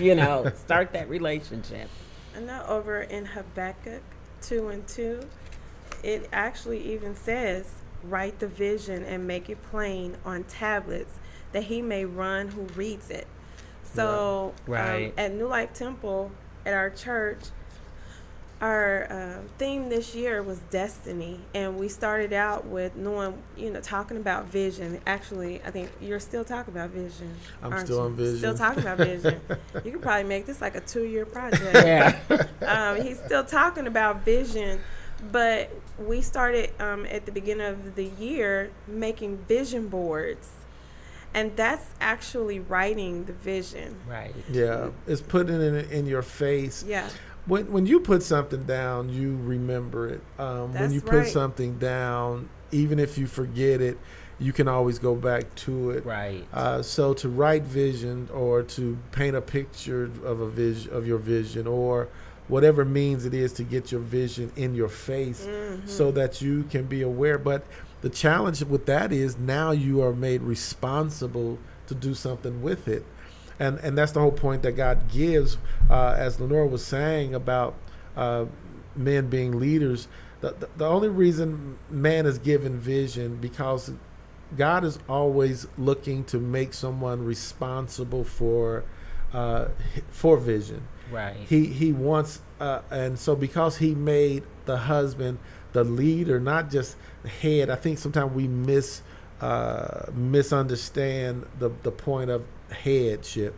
You 0.00 0.14
know, 0.14 0.50
start 0.56 0.92
that 0.92 1.08
relationship. 1.08 1.88
And 2.34 2.46
know 2.46 2.64
over 2.68 3.02
in 3.02 3.24
Habakkuk 3.24 4.02
2 4.42 4.68
and 4.68 4.86
2, 4.86 5.20
it 6.02 6.28
actually 6.32 6.92
even 6.92 7.14
says, 7.14 7.72
Write 8.04 8.38
the 8.38 8.46
vision 8.46 9.02
and 9.04 9.26
make 9.26 9.50
it 9.50 9.60
plain 9.70 10.16
on 10.24 10.44
tablets 10.44 11.18
that 11.52 11.64
he 11.64 11.82
may 11.82 12.04
run 12.04 12.48
who 12.48 12.62
reads 12.76 13.10
it. 13.10 13.26
So, 13.82 14.54
Right. 14.66 15.06
Um, 15.06 15.12
at 15.16 15.32
New 15.32 15.48
Life 15.48 15.72
Temple, 15.72 16.30
at 16.64 16.74
our 16.74 16.90
church, 16.90 17.40
our 18.60 19.06
uh, 19.10 19.48
theme 19.56 19.88
this 19.88 20.14
year 20.14 20.42
was 20.42 20.58
destiny, 20.70 21.40
and 21.54 21.78
we 21.78 21.88
started 21.88 22.32
out 22.32 22.66
with 22.66 22.96
knowing, 22.96 23.40
you 23.56 23.70
know, 23.70 23.80
talking 23.80 24.16
about 24.16 24.46
vision. 24.46 25.00
Actually, 25.06 25.62
I 25.64 25.70
think 25.70 25.90
you're 26.00 26.18
still 26.18 26.44
talking 26.44 26.74
about 26.74 26.90
vision. 26.90 27.34
I'm 27.62 27.78
still 27.84 27.98
you? 27.98 28.02
on 28.02 28.16
vision. 28.16 28.38
Still 28.38 28.56
talking 28.56 28.82
about 28.82 28.98
vision. 28.98 29.40
you 29.84 29.92
could 29.92 30.02
probably 30.02 30.24
make 30.24 30.46
this 30.46 30.60
like 30.60 30.74
a 30.74 30.80
two-year 30.80 31.26
project 31.26 31.62
Yeah. 31.72 32.18
um, 32.66 33.00
he's 33.00 33.20
still 33.20 33.44
talking 33.44 33.86
about 33.86 34.24
vision, 34.24 34.80
but 35.30 35.70
we 35.98 36.20
started 36.22 36.70
um, 36.80 37.06
at 37.06 37.26
the 37.26 37.32
beginning 37.32 37.66
of 37.66 37.94
the 37.96 38.04
year 38.04 38.70
making 38.86 39.38
vision 39.48 39.88
boards, 39.88 40.50
and 41.34 41.56
that's 41.56 41.86
actually 42.00 42.60
writing 42.60 43.24
the 43.24 43.32
vision. 43.32 43.96
right. 44.08 44.34
Yeah, 44.50 44.90
it's 45.06 45.20
putting 45.20 45.60
it 45.60 45.90
in 45.90 46.06
your 46.06 46.22
face. 46.22 46.84
Yeah, 46.86 47.08
When 47.46 47.70
when 47.72 47.86
you 47.86 48.00
put 48.00 48.22
something 48.22 48.64
down, 48.64 49.08
you 49.08 49.36
remember 49.36 50.08
it. 50.08 50.20
Um, 50.38 50.72
when 50.72 50.92
you 50.92 51.00
put 51.00 51.12
right. 51.12 51.26
something 51.26 51.78
down, 51.78 52.48
even 52.70 52.98
if 52.98 53.18
you 53.18 53.26
forget 53.26 53.80
it, 53.80 53.98
you 54.38 54.52
can 54.52 54.68
always 54.68 54.98
go 54.98 55.14
back 55.14 55.52
to 55.56 55.90
it. 55.90 56.04
Right. 56.04 56.46
Uh, 56.52 56.82
so 56.82 57.12
to 57.14 57.28
write 57.28 57.64
vision 57.64 58.28
or 58.32 58.62
to 58.62 58.98
paint 59.12 59.34
a 59.34 59.40
picture 59.40 60.04
of 60.24 60.40
a 60.40 60.48
vision 60.48 60.92
of 60.92 61.06
your 61.06 61.18
vision 61.18 61.66
or 61.66 62.08
whatever 62.48 62.84
means 62.84 63.24
it 63.24 63.34
is 63.34 63.52
to 63.52 63.62
get 63.62 63.92
your 63.92 64.00
vision 64.00 64.50
in 64.56 64.74
your 64.74 64.88
face 64.88 65.46
Mm-hmm. 65.46 65.86
so 65.86 66.10
that 66.12 66.40
you 66.42 66.64
can 66.64 66.86
be 66.86 67.02
aware 67.02 67.38
but 67.38 67.64
the 68.00 68.08
challenge 68.10 68.62
with 68.64 68.86
that 68.86 69.12
is 69.12 69.38
now 69.38 69.70
you 69.70 70.02
are 70.02 70.12
made 70.12 70.42
responsible 70.42 71.58
to 71.86 71.94
do 71.94 72.14
something 72.14 72.62
with 72.62 72.88
it 72.88 73.04
and 73.58 73.78
and 73.78 73.96
that's 73.98 74.12
the 74.12 74.20
whole 74.20 74.32
point 74.32 74.62
that 74.62 74.72
God 74.72 75.10
gives 75.10 75.58
uh, 75.90 76.14
as 76.16 76.40
Lenora 76.40 76.66
was 76.66 76.84
saying 76.84 77.34
about 77.34 77.74
uh, 78.16 78.46
men 78.96 79.28
being 79.28 79.58
leaders 79.58 80.08
the, 80.40 80.52
the, 80.52 80.68
the 80.76 80.86
only 80.86 81.08
reason 81.08 81.78
man 81.90 82.24
is 82.26 82.38
given 82.38 82.78
vision 82.78 83.36
because 83.36 83.90
God 84.56 84.84
is 84.84 84.98
always 85.08 85.66
looking 85.76 86.24
to 86.24 86.38
make 86.38 86.72
someone 86.72 87.24
responsible 87.24 88.24
for 88.24 88.84
uh, 89.34 89.66
for 90.10 90.38
vision. 90.38 90.86
Right. 91.10 91.36
He 91.48 91.66
he 91.66 91.92
wants, 91.92 92.40
uh, 92.60 92.80
and 92.90 93.18
so 93.18 93.34
because 93.34 93.78
he 93.78 93.94
made 93.94 94.42
the 94.66 94.76
husband 94.76 95.38
the 95.72 95.84
leader, 95.84 96.40
not 96.40 96.70
just 96.70 96.96
head. 97.40 97.70
I 97.70 97.76
think 97.76 97.98
sometimes 97.98 98.32
we 98.34 98.48
miss 98.48 99.02
uh, 99.40 100.06
misunderstand 100.12 101.46
the 101.58 101.70
the 101.82 101.92
point 101.92 102.30
of 102.30 102.46
headship. 102.70 103.54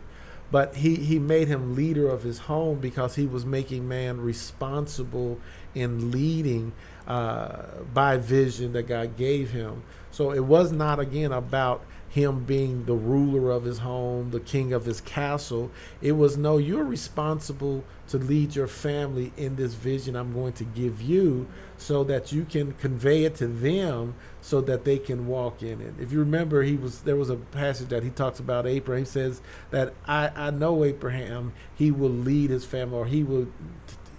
But 0.51 0.75
he, 0.75 0.95
he 0.95 1.17
made 1.17 1.47
him 1.47 1.75
leader 1.75 2.09
of 2.09 2.23
his 2.23 2.39
home 2.39 2.79
because 2.79 3.15
he 3.15 3.25
was 3.25 3.45
making 3.45 3.87
man 3.87 4.19
responsible 4.19 5.39
in 5.73 6.11
leading 6.11 6.73
uh, 7.07 7.63
by 7.93 8.17
vision 8.17 8.73
that 8.73 8.83
God 8.83 9.15
gave 9.15 9.51
him. 9.51 9.83
So 10.11 10.31
it 10.31 10.43
was 10.43 10.73
not, 10.73 10.99
again, 10.99 11.31
about 11.31 11.85
him 12.11 12.43
being 12.43 12.83
the 12.85 12.93
ruler 12.93 13.51
of 13.51 13.63
his 13.63 13.79
home, 13.79 14.31
the 14.31 14.39
king 14.41 14.73
of 14.73 14.83
his 14.83 14.99
castle. 14.99 15.71
It 16.01 16.11
was, 16.11 16.35
no, 16.35 16.57
you're 16.57 16.83
responsible 16.83 17.85
to 18.09 18.17
lead 18.17 18.53
your 18.53 18.67
family 18.67 19.31
in 19.37 19.55
this 19.55 19.75
vision 19.75 20.17
I'm 20.17 20.33
going 20.33 20.51
to 20.53 20.65
give 20.65 21.01
you 21.01 21.47
so 21.77 22.03
that 22.03 22.33
you 22.33 22.43
can 22.43 22.73
convey 22.73 23.23
it 23.23 23.35
to 23.35 23.47
them 23.47 24.15
so 24.41 24.59
that 24.59 24.83
they 24.83 24.97
can 24.97 25.25
walk 25.25 25.63
in 25.63 25.79
it. 25.79 25.93
If 26.01 26.11
you 26.11 26.19
remember, 26.19 26.63
he 26.63 26.75
was 26.75 27.01
there 27.01 27.15
was 27.15 27.29
a 27.29 27.37
passage 27.37 27.87
that 27.87 28.03
he 28.03 28.09
talks 28.09 28.41
about 28.41 28.67
Abraham. 28.67 29.05
He 29.05 29.09
says 29.09 29.41
that 29.69 29.93
I, 30.05 30.31
I 30.35 30.51
know 30.51 30.83
Abraham, 30.83 31.53
he 31.73 31.91
will 31.91 32.09
lead 32.09 32.49
his 32.49 32.65
family 32.65 32.97
or 32.97 33.05
he 33.05 33.23
will 33.23 33.47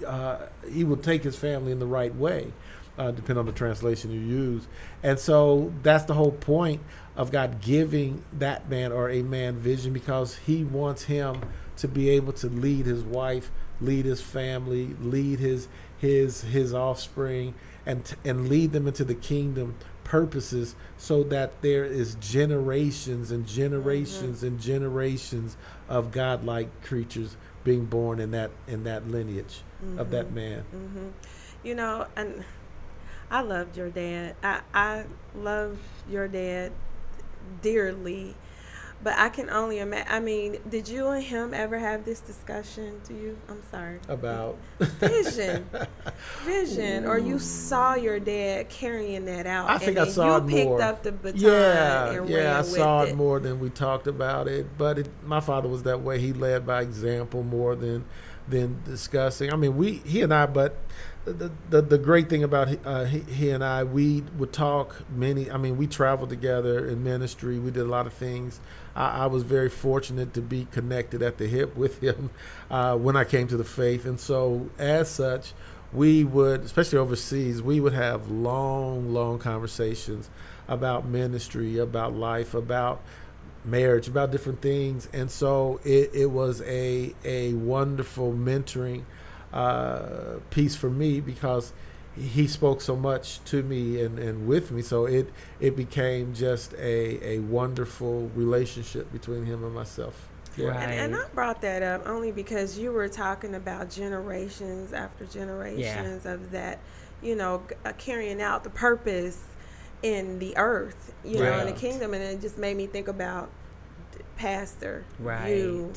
uh, 0.06 0.46
he 0.70 0.82
will 0.82 0.96
take 0.96 1.22
his 1.22 1.36
family 1.36 1.72
in 1.72 1.78
the 1.78 1.86
right 1.86 2.14
way, 2.14 2.52
uh, 2.96 3.10
depending 3.10 3.38
on 3.38 3.46
the 3.46 3.52
translation 3.52 4.10
you 4.10 4.20
use. 4.20 4.66
And 5.02 5.18
so 5.18 5.72
that's 5.82 6.04
the 6.04 6.14
whole 6.14 6.32
point 6.32 6.80
of 7.16 7.30
God 7.30 7.60
giving 7.60 8.24
that 8.32 8.68
man 8.68 8.92
or 8.92 9.10
a 9.10 9.22
man 9.22 9.56
vision 9.56 9.92
because 9.92 10.36
he 10.38 10.64
wants 10.64 11.04
him 11.04 11.42
to 11.76 11.88
be 11.88 12.08
able 12.10 12.32
to 12.34 12.48
lead 12.48 12.86
his 12.86 13.02
wife, 13.02 13.50
lead 13.80 14.04
his 14.04 14.20
family, 14.20 14.96
lead 15.00 15.38
his 15.38 15.68
his 15.98 16.42
his 16.42 16.72
offspring, 16.72 17.54
and 17.84 18.14
and 18.24 18.48
lead 18.48 18.72
them 18.72 18.86
into 18.86 19.04
the 19.04 19.14
kingdom 19.14 19.74
purposes 20.04 20.74
so 20.98 21.22
that 21.22 21.62
there 21.62 21.84
is 21.84 22.16
generations 22.16 23.30
and 23.30 23.46
generations 23.46 24.42
and 24.42 24.60
generations 24.60 25.56
of 25.88 26.12
godlike 26.12 26.68
creatures 26.82 27.36
being 27.64 27.84
born 27.84 28.18
in 28.20 28.30
that 28.32 28.50
in 28.66 28.84
that 28.84 29.08
lineage 29.08 29.62
of 29.98 30.10
that 30.10 30.32
man. 30.32 30.60
hmm 30.62 31.08
You 31.62 31.74
know, 31.74 32.06
and 32.16 32.44
I 33.30 33.40
loved 33.40 33.76
your 33.76 33.90
dad. 33.90 34.36
I 34.42 34.60
I 34.74 35.04
love 35.34 35.78
your 36.08 36.28
dad 36.28 36.72
dearly, 37.60 38.34
but 39.02 39.18
I 39.18 39.28
can 39.30 39.50
only 39.50 39.80
imagine. 39.80 40.06
I 40.08 40.20
mean, 40.20 40.58
did 40.68 40.88
you 40.88 41.08
and 41.08 41.22
him 41.22 41.52
ever 41.54 41.78
have 41.78 42.04
this 42.04 42.20
discussion? 42.20 43.00
Do 43.06 43.14
you? 43.14 43.38
I'm 43.48 43.62
sorry. 43.70 43.98
About 44.08 44.58
vision, 44.78 45.68
vision, 46.44 47.06
or 47.06 47.18
you 47.18 47.38
saw 47.38 47.94
your 47.94 48.20
dad 48.20 48.68
carrying 48.68 49.24
that 49.24 49.46
out. 49.46 49.68
I 49.68 49.74
and 49.74 49.82
think 49.82 49.98
I 49.98 50.06
saw 50.08 50.38
you 50.38 50.44
it 50.44 50.50
picked 50.50 50.68
more. 50.68 50.82
up 50.82 51.02
the 51.02 51.12
baton 51.12 51.40
yeah, 51.40 52.10
and 52.12 52.28
yeah, 52.28 52.58
I 52.58 52.62
saw 52.62 53.02
it. 53.02 53.10
it. 53.10 53.16
more 53.16 53.40
than 53.40 53.58
we 53.58 53.70
talked 53.70 54.06
about 54.06 54.46
it. 54.46 54.78
But 54.78 55.00
it, 55.00 55.08
my 55.24 55.40
father 55.40 55.68
was 55.68 55.82
that 55.82 56.00
way. 56.02 56.20
He 56.20 56.32
led 56.32 56.66
by 56.66 56.82
example 56.82 57.42
more 57.42 57.74
than 57.74 58.04
than 58.48 58.82
discussing. 58.84 59.52
I 59.52 59.56
mean, 59.56 59.76
we 59.76 59.94
he 60.04 60.22
and 60.22 60.32
I, 60.32 60.46
but 60.46 60.76
the 61.24 61.50
the, 61.70 61.82
the 61.82 61.98
great 61.98 62.28
thing 62.28 62.42
about 62.42 62.68
uh, 62.84 63.04
he, 63.04 63.20
he 63.20 63.50
and 63.50 63.62
I, 63.62 63.84
we 63.84 64.22
would 64.38 64.52
talk 64.52 65.04
many. 65.10 65.50
I 65.50 65.56
mean, 65.56 65.76
we 65.76 65.86
traveled 65.86 66.30
together 66.30 66.88
in 66.88 67.04
ministry. 67.04 67.58
We 67.58 67.70
did 67.70 67.82
a 67.82 67.90
lot 67.90 68.06
of 68.06 68.12
things. 68.12 68.60
I, 68.94 69.24
I 69.24 69.26
was 69.26 69.42
very 69.42 69.68
fortunate 69.68 70.34
to 70.34 70.40
be 70.42 70.66
connected 70.70 71.22
at 71.22 71.38
the 71.38 71.46
hip 71.46 71.76
with 71.76 72.00
him 72.00 72.30
uh, 72.70 72.96
when 72.96 73.16
I 73.16 73.24
came 73.24 73.46
to 73.48 73.56
the 73.56 73.64
faith, 73.64 74.04
and 74.04 74.18
so 74.18 74.68
as 74.78 75.10
such. 75.10 75.52
We 75.94 76.24
would, 76.24 76.62
especially 76.62 77.00
overseas, 77.00 77.60
we 77.60 77.78
would 77.78 77.92
have 77.92 78.30
long, 78.30 79.12
long 79.12 79.38
conversations 79.38 80.30
about 80.66 81.06
ministry, 81.06 81.76
about 81.76 82.14
life, 82.14 82.54
about 82.54 83.02
marriage, 83.64 84.08
about 84.08 84.30
different 84.30 84.62
things. 84.62 85.08
And 85.12 85.30
so 85.30 85.80
it, 85.84 86.10
it 86.14 86.30
was 86.30 86.62
a 86.62 87.14
a 87.24 87.52
wonderful 87.54 88.32
mentoring 88.32 89.04
uh, 89.52 90.38
piece 90.50 90.76
for 90.76 90.90
me 90.90 91.20
because 91.20 91.72
he 92.16 92.46
spoke 92.46 92.80
so 92.80 92.94
much 92.94 93.42
to 93.44 93.62
me 93.62 94.00
and, 94.02 94.18
and 94.18 94.46
with 94.46 94.70
me. 94.70 94.82
So 94.82 95.06
it 95.06 95.32
it 95.60 95.76
became 95.76 96.34
just 96.34 96.74
a, 96.74 97.26
a 97.26 97.38
wonderful 97.40 98.30
relationship 98.34 99.10
between 99.12 99.46
him 99.46 99.64
and 99.64 99.74
myself. 99.74 100.28
Yeah. 100.56 100.68
Right. 100.68 100.82
And, 100.82 101.14
and 101.14 101.22
I 101.22 101.26
brought 101.34 101.62
that 101.62 101.82
up 101.82 102.06
only 102.06 102.30
because 102.30 102.78
you 102.78 102.92
were 102.92 103.08
talking 103.08 103.54
about 103.54 103.88
generations 103.90 104.92
after 104.92 105.24
generations 105.24 106.26
of 106.26 106.50
that, 106.50 106.78
you 107.22 107.34
know, 107.34 107.62
uh, 107.86 107.92
carrying 107.96 108.42
out 108.42 108.62
the 108.62 108.70
purpose 108.70 109.42
in 110.02 110.38
the 110.38 110.54
earth, 110.58 111.14
you 111.24 111.38
know, 111.38 111.60
in 111.60 111.66
the 111.66 111.72
kingdom, 111.72 112.12
and 112.12 112.22
it 112.22 112.40
just 112.40 112.58
made 112.58 112.76
me 112.76 112.86
think 112.86 113.08
about 113.08 113.48
pastor, 114.36 115.04
Right. 115.18 115.56
you, 115.56 115.92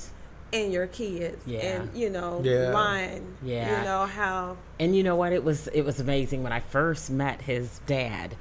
and 0.64 0.74
your 0.74 0.88
kids, 0.88 1.46
Yeah. 1.46 1.60
and 1.60 1.90
you 1.98 2.10
know, 2.10 2.42
Yeah. 2.44 2.70
line, 2.72 3.36
Yeah. 3.44 3.80
you 3.80 3.86
know 3.86 4.06
how 4.06 4.58
And 4.80 4.96
you 4.96 5.04
know 5.04 5.16
what? 5.16 5.32
It 5.34 5.44
was 5.44 5.68
it 5.68 5.82
was 5.84 6.00
amazing 6.00 6.44
when 6.44 6.52
I 6.54 6.60
first 6.60 7.10
met 7.10 7.42
his 7.42 7.80
dad. 7.88 8.36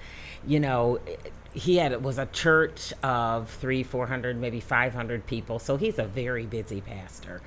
You 0.46 0.60
know, 0.60 0.98
he 1.52 1.76
had 1.76 1.92
it 1.92 2.02
was 2.02 2.18
a 2.18 2.26
church 2.26 2.92
of 3.02 3.48
three, 3.50 3.82
four 3.82 4.06
hundred, 4.06 4.40
maybe 4.40 4.60
five 4.60 4.92
hundred 4.94 5.26
people. 5.26 5.58
So 5.58 5.76
he's 5.76 5.98
a 5.98 6.04
very 6.04 6.46
busy 6.46 6.80
pastor. 6.80 7.40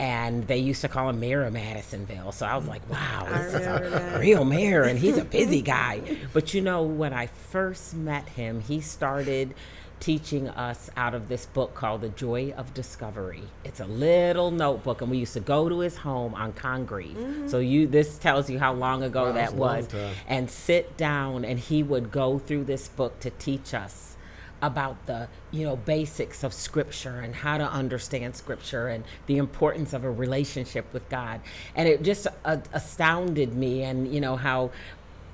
And 0.00 0.46
they 0.46 0.58
used 0.58 0.82
to 0.82 0.88
call 0.88 1.08
him 1.08 1.18
Mayor 1.18 1.42
of 1.42 1.52
Madisonville. 1.52 2.30
So 2.30 2.46
I 2.46 2.56
was 2.56 2.68
like, 2.68 2.88
wow, 2.88 3.26
this 3.32 3.46
is 3.54 3.54
a 3.66 3.88
that. 3.90 4.20
real 4.20 4.44
mayor 4.44 4.84
and 4.84 4.96
he's 4.96 5.16
a 5.18 5.24
busy 5.24 5.60
guy. 5.76 6.00
But 6.32 6.54
you 6.54 6.60
know, 6.60 6.82
when 6.84 7.12
I 7.12 7.26
first 7.26 7.94
met 7.94 8.28
him, 8.28 8.60
he 8.60 8.80
started 8.80 9.54
teaching 10.00 10.48
us 10.48 10.90
out 10.96 11.14
of 11.14 11.28
this 11.28 11.46
book 11.46 11.74
called 11.74 12.00
The 12.00 12.08
Joy 12.08 12.52
of 12.56 12.74
Discovery. 12.74 13.42
It's 13.64 13.80
a 13.80 13.86
little 13.86 14.50
notebook 14.50 15.02
and 15.02 15.10
we 15.10 15.18
used 15.18 15.34
to 15.34 15.40
go 15.40 15.68
to 15.68 15.80
his 15.80 15.98
home 15.98 16.34
on 16.34 16.52
Congreve. 16.52 17.50
So 17.50 17.58
you 17.58 17.86
this 17.86 18.18
tells 18.18 18.48
you 18.48 18.58
how 18.58 18.72
long 18.72 19.02
ago 19.02 19.24
Wow, 19.24 19.32
that 19.32 19.34
that's 19.34 19.52
a 19.52 19.56
long 19.56 19.76
was. 19.76 19.88
And 20.26 20.50
sit 20.50 20.96
down 20.96 21.44
and 21.44 21.58
he 21.58 21.82
would 21.82 22.10
go 22.10 22.38
through 22.38 22.64
this 22.64 22.88
book 22.88 23.20
to 23.20 23.30
teach 23.30 23.74
us 23.74 24.16
about 24.60 25.06
the 25.06 25.28
you 25.50 25.64
know 25.64 25.76
basics 25.76 26.42
of 26.42 26.52
scripture 26.52 27.20
and 27.20 27.34
how 27.34 27.56
to 27.58 27.64
understand 27.64 28.34
scripture 28.34 28.88
and 28.88 29.04
the 29.26 29.36
importance 29.36 29.92
of 29.92 30.04
a 30.04 30.10
relationship 30.10 30.84
with 30.92 31.08
god 31.08 31.40
and 31.76 31.88
it 31.88 32.02
just 32.02 32.26
uh, 32.44 32.56
astounded 32.72 33.54
me 33.54 33.82
and 33.82 34.12
you 34.12 34.20
know 34.20 34.36
how 34.36 34.70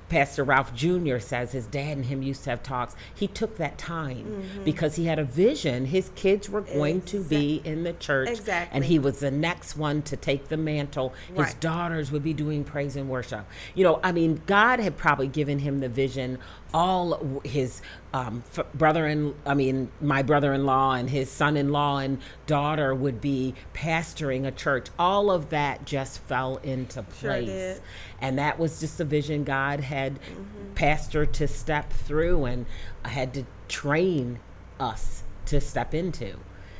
Pastor 0.09 0.43
Ralph 0.43 0.73
Jr. 0.73 1.19
says 1.19 1.51
his 1.51 1.65
dad 1.65 1.97
and 1.97 2.05
him 2.05 2.21
used 2.21 2.43
to 2.43 2.51
have 2.51 2.63
talks. 2.63 2.95
He 3.13 3.27
took 3.27 3.57
that 3.57 3.77
time 3.77 4.25
mm-hmm. 4.25 4.63
because 4.63 4.95
he 4.95 5.05
had 5.05 5.19
a 5.19 5.23
vision. 5.23 5.85
His 5.85 6.11
kids 6.15 6.49
were 6.49 6.61
going 6.61 7.01
to 7.03 7.23
be 7.23 7.61
in 7.63 7.83
the 7.83 7.93
church. 7.93 8.29
Exactly. 8.29 8.75
And 8.75 8.85
he 8.85 8.99
was 8.99 9.19
the 9.19 9.31
next 9.31 9.75
one 9.75 10.01
to 10.03 10.15
take 10.15 10.49
the 10.49 10.57
mantle. 10.57 11.13
His 11.35 11.53
daughters 11.55 12.11
would 12.11 12.23
be 12.23 12.33
doing 12.33 12.63
praise 12.63 12.95
and 12.95 13.09
worship. 13.09 13.45
You 13.73 13.83
know, 13.83 13.99
I 14.03 14.11
mean, 14.11 14.41
God 14.45 14.79
had 14.79 14.97
probably 14.97 15.27
given 15.27 15.59
him 15.59 15.79
the 15.79 15.89
vision. 15.89 16.39
All 16.75 17.39
his 17.45 17.81
um, 18.13 18.43
f- 18.57 18.65
brother 18.73 19.05
and 19.05 19.33
I 19.45 19.53
mean, 19.53 19.89
my 20.01 20.23
brother-in-law 20.23 20.95
and 20.95 21.09
his 21.09 21.31
son-in-law 21.31 21.99
and 21.99 22.17
daughter 22.47 22.93
would 22.93 23.21
be 23.21 23.53
pastoring 23.73 24.45
a 24.45 24.51
church. 24.51 24.87
All 24.99 25.31
of 25.31 25.51
that 25.51 25.85
just 25.85 26.19
fell 26.23 26.57
into 26.57 27.01
place. 27.01 27.47
did. 27.47 27.81
And 28.19 28.37
that 28.39 28.59
was 28.59 28.81
just 28.81 28.99
a 28.99 29.05
vision 29.05 29.45
God 29.45 29.79
had 29.79 30.15
Mm-hmm. 30.15 30.73
pastor 30.75 31.25
to 31.25 31.47
step 31.47 31.93
through 31.93 32.43
and 32.43 32.65
had 33.05 33.33
to 33.35 33.45
train 33.69 34.39
us 34.77 35.23
to 35.45 35.61
step 35.61 35.93
into. 35.93 36.35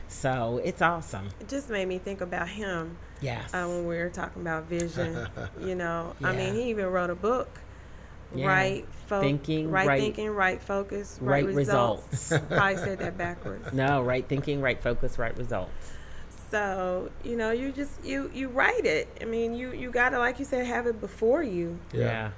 So 0.10 0.60
it's 0.64 0.82
awesome. 0.82 1.30
it 1.40 1.48
just 1.48 1.70
made 1.70 1.88
me 1.88 2.00
think 2.00 2.20
about 2.20 2.50
him 2.50 2.98
Yes. 3.22 3.54
uh, 3.54 3.66
when 3.68 3.88
we 3.88 3.96
were 3.98 4.10
talking 4.10 4.42
about 4.42 4.66
vision. 4.66 5.26
you 5.62 5.76
know, 5.76 6.16
I 6.22 6.34
mean, 6.36 6.54
he 6.54 6.64
even 6.70 6.88
wrote 6.88 7.10
a 7.10 7.16
book. 7.16 7.62
Yeah. 8.34 8.48
Right 8.48 8.86
fo- 9.08 9.22
Thinking, 9.22 9.70
right, 9.72 9.88
right- 9.88 10.02
thinking, 10.02 10.30
right 10.32 10.62
focus, 10.62 11.18
right, 11.22 11.46
right 11.46 11.56
results. 11.56 12.08
results. 12.32 12.46
Probably 12.50 12.78
said 12.78 13.00
that 13.00 13.18
backwards. 13.18 13.72
no, 13.74 14.02
right 14.02 14.28
thinking, 14.28 14.62
right 14.62 14.82
focus, 14.82 15.18
right 15.20 15.38
results. 15.38 15.92
So 16.52 17.12
you 17.24 17.36
know, 17.38 17.52
you 17.52 17.72
just 17.72 18.04
you 18.04 18.30
you 18.34 18.50
write 18.50 18.86
it. 18.86 19.08
I 19.22 19.26
mean, 19.26 19.54
you 19.54 19.72
you 19.74 19.92
gotta 19.92 20.20
like 20.20 20.40
you 20.40 20.46
said 20.46 20.66
have 20.66 20.88
it 20.88 21.00
before 21.02 21.44
you, 21.44 21.78
Yeah. 21.92 22.32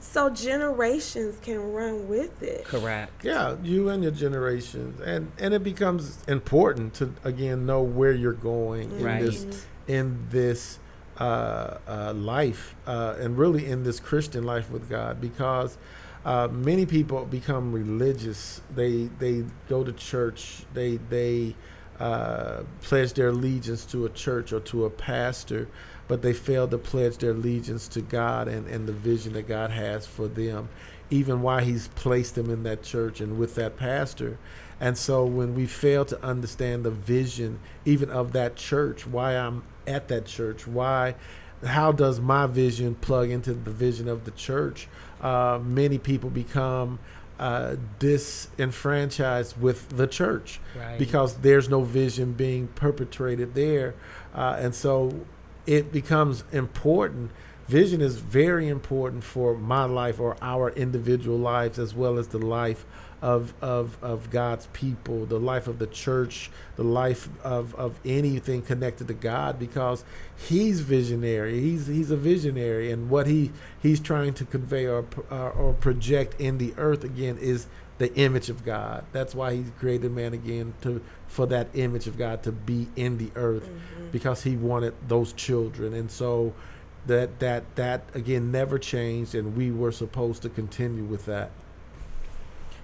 so 0.00 0.28
generations 0.30 1.38
can 1.42 1.72
run 1.72 2.08
with 2.08 2.42
it. 2.42 2.64
correct. 2.64 3.24
Yeah, 3.24 3.56
you 3.62 3.88
and 3.88 4.02
your 4.02 4.12
generations 4.12 5.00
and 5.00 5.32
and 5.38 5.54
it 5.54 5.62
becomes 5.64 6.18
important 6.28 6.94
to 6.94 7.14
again 7.24 7.64
know 7.66 7.82
where 7.82 8.12
you're 8.12 8.32
going 8.32 8.92
in 8.92 9.02
Right. 9.04 9.22
this 9.22 9.66
in 9.88 10.26
this 10.30 10.78
uh, 11.22 11.78
uh, 11.86 12.12
life, 12.14 12.74
uh, 12.84 13.14
and 13.20 13.38
really 13.38 13.66
in 13.66 13.84
this 13.84 14.00
Christian 14.00 14.42
life 14.42 14.68
with 14.72 14.90
God, 14.90 15.20
because 15.20 15.78
uh, 16.24 16.48
many 16.50 16.84
people 16.84 17.24
become 17.26 17.72
religious. 17.72 18.60
They 18.74 19.08
they 19.20 19.44
go 19.68 19.84
to 19.84 19.92
church. 19.92 20.64
They 20.74 20.96
they 20.96 21.54
uh, 22.00 22.62
pledge 22.80 23.12
their 23.12 23.28
allegiance 23.28 23.84
to 23.86 24.04
a 24.06 24.08
church 24.08 24.52
or 24.52 24.58
to 24.60 24.86
a 24.86 24.90
pastor, 24.90 25.68
but 26.08 26.22
they 26.22 26.32
fail 26.32 26.66
to 26.66 26.78
pledge 26.78 27.18
their 27.18 27.30
allegiance 27.30 27.86
to 27.88 28.00
God 28.00 28.48
and, 28.48 28.66
and 28.66 28.88
the 28.88 28.92
vision 28.92 29.34
that 29.34 29.46
God 29.46 29.70
has 29.70 30.04
for 30.04 30.26
them, 30.26 30.68
even 31.12 31.42
why 31.42 31.62
He's 31.62 31.88
placed 31.88 32.34
them 32.34 32.50
in 32.50 32.62
that 32.64 32.82
church 32.82 33.20
and 33.20 33.38
with 33.38 33.54
that 33.56 33.76
pastor. 33.76 34.38
And 34.80 34.98
so 34.98 35.24
when 35.24 35.54
we 35.54 35.66
fail 35.66 36.04
to 36.06 36.20
understand 36.24 36.84
the 36.84 36.90
vision, 36.90 37.60
even 37.84 38.10
of 38.10 38.32
that 38.32 38.56
church, 38.56 39.06
why 39.06 39.36
I'm 39.36 39.62
at 39.86 40.08
that 40.08 40.26
church, 40.26 40.66
why, 40.66 41.14
how 41.64 41.92
does 41.92 42.18
my 42.18 42.46
vision 42.48 42.96
plug 42.96 43.30
into 43.30 43.52
the 43.54 43.70
vision 43.70 44.08
of 44.08 44.24
the 44.24 44.32
church? 44.32 44.88
Uh, 45.20 45.60
many 45.62 45.98
people 45.98 46.30
become 46.30 46.98
uh, 47.38 47.76
disenfranchised 48.00 49.60
with 49.60 49.88
the 49.90 50.06
church 50.06 50.60
Right. 50.76 50.98
because 50.98 51.34
there's 51.38 51.68
no 51.68 51.82
vision 51.82 52.32
being 52.32 52.68
perpetrated 52.68 53.54
there. 53.54 53.94
Uh, 54.34 54.56
and 54.58 54.74
so 54.74 55.24
it 55.66 55.92
becomes 55.92 56.44
important. 56.52 57.30
Vision 57.72 58.02
is 58.02 58.16
very 58.16 58.68
important 58.68 59.24
for 59.24 59.56
my 59.56 59.84
life 59.84 60.20
or 60.20 60.36
our 60.42 60.68
individual 60.72 61.38
lives 61.38 61.78
as 61.78 61.94
well 61.94 62.18
as 62.18 62.28
the 62.28 62.36
life 62.36 62.84
of, 63.22 63.54
of, 63.62 63.96
of 64.02 64.28
God's 64.28 64.66
people, 64.74 65.24
the 65.24 65.40
life 65.40 65.68
of 65.68 65.78
the 65.78 65.86
church, 65.86 66.50
the 66.76 66.84
life 66.84 67.30
of, 67.42 67.74
of 67.76 67.98
anything 68.04 68.60
connected 68.60 69.08
to 69.08 69.14
God 69.14 69.58
because 69.58 70.04
he's 70.36 70.80
visionary. 70.80 71.62
He's, 71.62 71.86
he's 71.86 72.10
a 72.10 72.16
visionary 72.16 72.92
and 72.92 73.08
what 73.08 73.26
he, 73.26 73.50
he's 73.80 74.00
trying 74.00 74.34
to 74.34 74.44
convey 74.44 74.84
or, 74.84 75.06
or, 75.30 75.50
or 75.52 75.72
project 75.72 76.38
in 76.38 76.58
the 76.58 76.74
earth 76.76 77.04
again 77.04 77.38
is 77.38 77.68
the 77.96 78.14
image 78.16 78.50
of 78.50 78.66
God. 78.66 79.06
That's 79.12 79.34
why 79.34 79.54
he 79.54 79.64
created 79.78 80.12
man 80.12 80.34
again 80.34 80.74
to 80.82 81.00
for 81.26 81.46
that 81.46 81.68
image 81.72 82.06
of 82.06 82.18
God 82.18 82.42
to 82.42 82.52
be 82.52 82.88
in 82.96 83.16
the 83.16 83.30
earth 83.34 83.66
mm-hmm. 83.66 84.10
because 84.10 84.42
he 84.42 84.56
wanted 84.56 84.92
those 85.08 85.32
children. 85.32 85.94
And 85.94 86.10
so 86.10 86.52
that 87.06 87.40
that 87.40 87.76
that 87.76 88.02
again 88.14 88.52
never 88.52 88.78
changed 88.78 89.34
and 89.34 89.56
we 89.56 89.70
were 89.70 89.92
supposed 89.92 90.42
to 90.42 90.48
continue 90.48 91.04
with 91.04 91.26
that. 91.26 91.50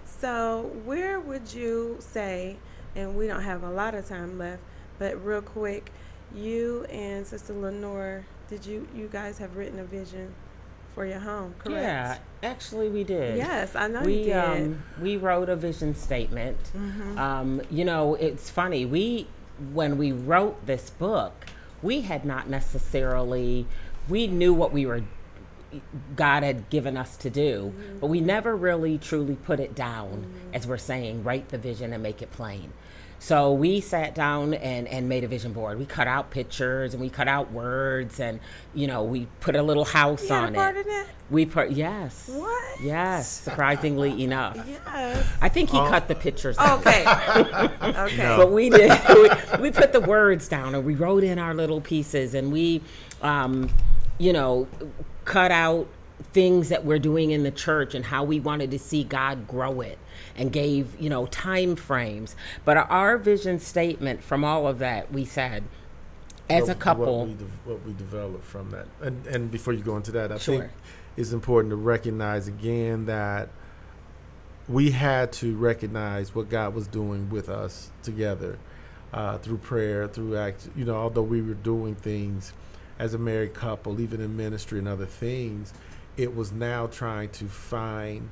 So 0.05 0.73
where 0.85 1.21
would 1.21 1.53
you 1.53 1.97
say? 2.01 2.57
And 2.97 3.17
we 3.17 3.29
don't 3.29 3.43
have 3.43 3.63
a 3.63 3.71
lot 3.71 3.95
of 3.95 4.09
time 4.09 4.39
left, 4.39 4.63
but 4.99 5.25
real 5.25 5.43
quick, 5.43 5.93
you 6.35 6.85
and 6.91 7.25
Sister 7.25 7.53
Lenore, 7.53 8.25
did 8.49 8.67
you 8.67 8.89
you 8.95 9.09
guys 9.09 9.39
have 9.39 9.57
written 9.57 9.79
a 9.79 9.85
vision 9.85 10.35
for 10.95 11.07
your 11.07 11.21
home? 11.21 11.55
Correct. 11.59 11.81
Yeah, 11.81 12.19
actually, 12.43 12.89
we 12.89 13.05
did. 13.05 13.37
Yes, 13.37 13.77
I 13.77 13.87
know 13.87 14.01
you 14.01 14.07
we 14.07 14.25
did. 14.25 14.37
um 14.37 14.83
we 15.01 15.17
wrote 15.17 15.49
a 15.49 15.55
vision 15.57 15.95
statement. 15.95 16.59
Mm-hmm. 16.77 17.19
Um, 17.19 17.63
you 17.71 17.85
know, 17.85 18.15
it's 18.17 18.51
funny. 18.51 18.85
We 18.85 19.29
when 19.73 19.99
we 19.99 20.11
wrote 20.11 20.67
this 20.67 20.91
book, 20.91 21.47
we 21.83 22.01
had 22.01 22.25
not 22.25 22.49
necessarily 22.49 23.67
we 24.09 24.27
knew 24.27 24.53
what 24.55 24.73
we 24.73 24.87
were 24.87 25.03
God 26.17 26.43
had 26.45 26.71
given 26.71 26.97
us 26.97 27.17
to 27.19 27.29
do, 27.31 27.73
Mm-hmm. 27.77 27.99
but 27.99 28.07
we 28.07 28.21
never 28.23 28.57
really 28.57 28.97
truly 28.99 29.37
put 29.37 29.61
it 29.61 29.75
down 29.75 30.25
as 30.55 30.67
we're 30.67 30.79
saying, 30.79 31.25
write 31.25 31.51
the 31.51 31.59
vision 31.59 31.93
and 31.93 32.03
make 32.03 32.23
it 32.23 32.31
plain. 32.33 32.73
So 33.21 33.53
we 33.53 33.81
sat 33.81 34.15
down 34.15 34.55
and, 34.55 34.87
and 34.89 35.09
made 35.09 35.25
a 35.25 35.29
vision 35.29 35.53
board. 35.53 35.79
We 35.79 35.85
cut 35.87 36.07
out 36.07 36.31
pictures 36.31 36.95
and 36.95 37.03
we 37.03 37.11
cut 37.11 37.27
out 37.29 37.51
words 37.51 38.21
and 38.21 38.39
you 38.75 38.87
know 38.87 39.03
we 39.03 39.27
put 39.41 39.57
a 39.57 39.63
little 39.63 39.85
house 39.85 40.23
You 40.23 40.29
had 40.35 40.45
a 40.45 40.47
on 40.47 40.55
part 40.55 40.77
it. 40.77 40.87
in 40.87 40.93
that? 40.93 41.07
We 41.29 41.45
put 41.45 41.73
yes. 41.73 42.31
What? 42.33 42.81
Yes, 42.81 43.29
surprisingly 43.29 44.23
enough. 44.25 44.57
Yes. 44.67 45.27
I 45.43 45.49
think 45.51 45.69
he 45.71 45.79
Oh. 45.79 45.89
cut 45.91 46.07
the 46.09 46.15
pictures 46.15 46.57
out. 46.59 46.79
Okay. 46.87 47.05
okay. 47.83 48.35
But 48.39 48.53
we 48.53 48.71
did. 48.71 48.91
we, 49.59 49.63
we 49.63 49.71
put 49.73 49.93
the 49.93 50.01
words 50.01 50.49
down 50.49 50.75
and 50.77 50.85
we 50.85 50.95
wrote 50.95 51.25
in 51.25 51.39
our 51.41 51.55
little 51.55 51.81
pieces 51.81 52.35
and 52.35 52.51
we, 52.53 52.81
um, 53.21 53.69
you 54.19 54.33
know, 54.33 54.67
cut 55.25 55.51
out 55.51 55.87
things 56.33 56.69
that 56.69 56.85
we're 56.85 56.99
doing 56.99 57.31
in 57.31 57.43
the 57.45 57.51
church 57.51 57.95
and 57.95 58.05
how 58.05 58.25
we 58.25 58.41
wanted 58.41 58.71
to 58.73 58.79
see 58.79 59.05
God 59.05 59.47
grow 59.47 59.81
it 59.81 59.99
and 60.37 60.53
gave, 60.53 61.01
you 61.01 61.09
know, 61.09 61.27
time 61.27 61.77
frames. 61.77 62.35
But 62.65 62.77
our 62.77 63.17
vision 63.19 63.61
statement 63.61 64.23
from 64.23 64.45
all 64.45 64.67
of 64.67 64.79
that, 64.81 65.13
we 65.13 65.25
said, 65.25 65.65
as 66.51 66.63
what- 66.65 66.71
a 66.71 66.75
couple, 66.75 67.19
what 67.21 67.29
we, 67.29 67.35
de- 67.35 67.45
what 67.65 67.87
we 67.87 67.93
developed 67.95 68.45
from 68.45 68.71
that. 68.71 68.87
And 69.01 69.27
and 69.27 69.51
before 69.51 69.73
you 69.75 69.83
go 69.83 69.97
into 69.97 70.11
that, 70.13 70.33
I 70.33 70.39
Sure. 70.39 70.61
think 70.61 70.73
it's 71.17 71.33
important 71.33 71.71
to 71.71 71.77
recognize 71.77 72.49
again 72.49 73.07
that 73.07 73.51
we 74.69 74.91
had 74.91 75.33
to 75.33 75.57
recognize 75.57 76.35
what 76.35 76.49
God 76.51 76.75
was 76.75 76.87
doing 76.89 77.31
with 77.31 77.49
us 77.49 77.91
together 78.03 78.59
uh, 79.13 79.39
through 79.39 79.59
prayer, 79.59 80.07
through 80.09 80.37
act. 80.37 80.69
You 80.77 80.85
know, 80.85 80.97
although 80.97 81.23
we 81.23 81.41
were 81.43 81.55
doing 81.55 81.95
things 81.95 82.53
as 82.99 83.15
a 83.15 83.19
married 83.19 83.55
couple, 83.55 84.01
even 84.01 84.21
in 84.21 84.37
ministry 84.37 84.79
and 84.79 84.89
other 84.89 85.07
things, 85.07 85.73
it 86.17 86.35
was 86.35 86.53
now 86.53 86.87
trying 86.87 87.31
to 87.31 87.45
find 87.47 88.29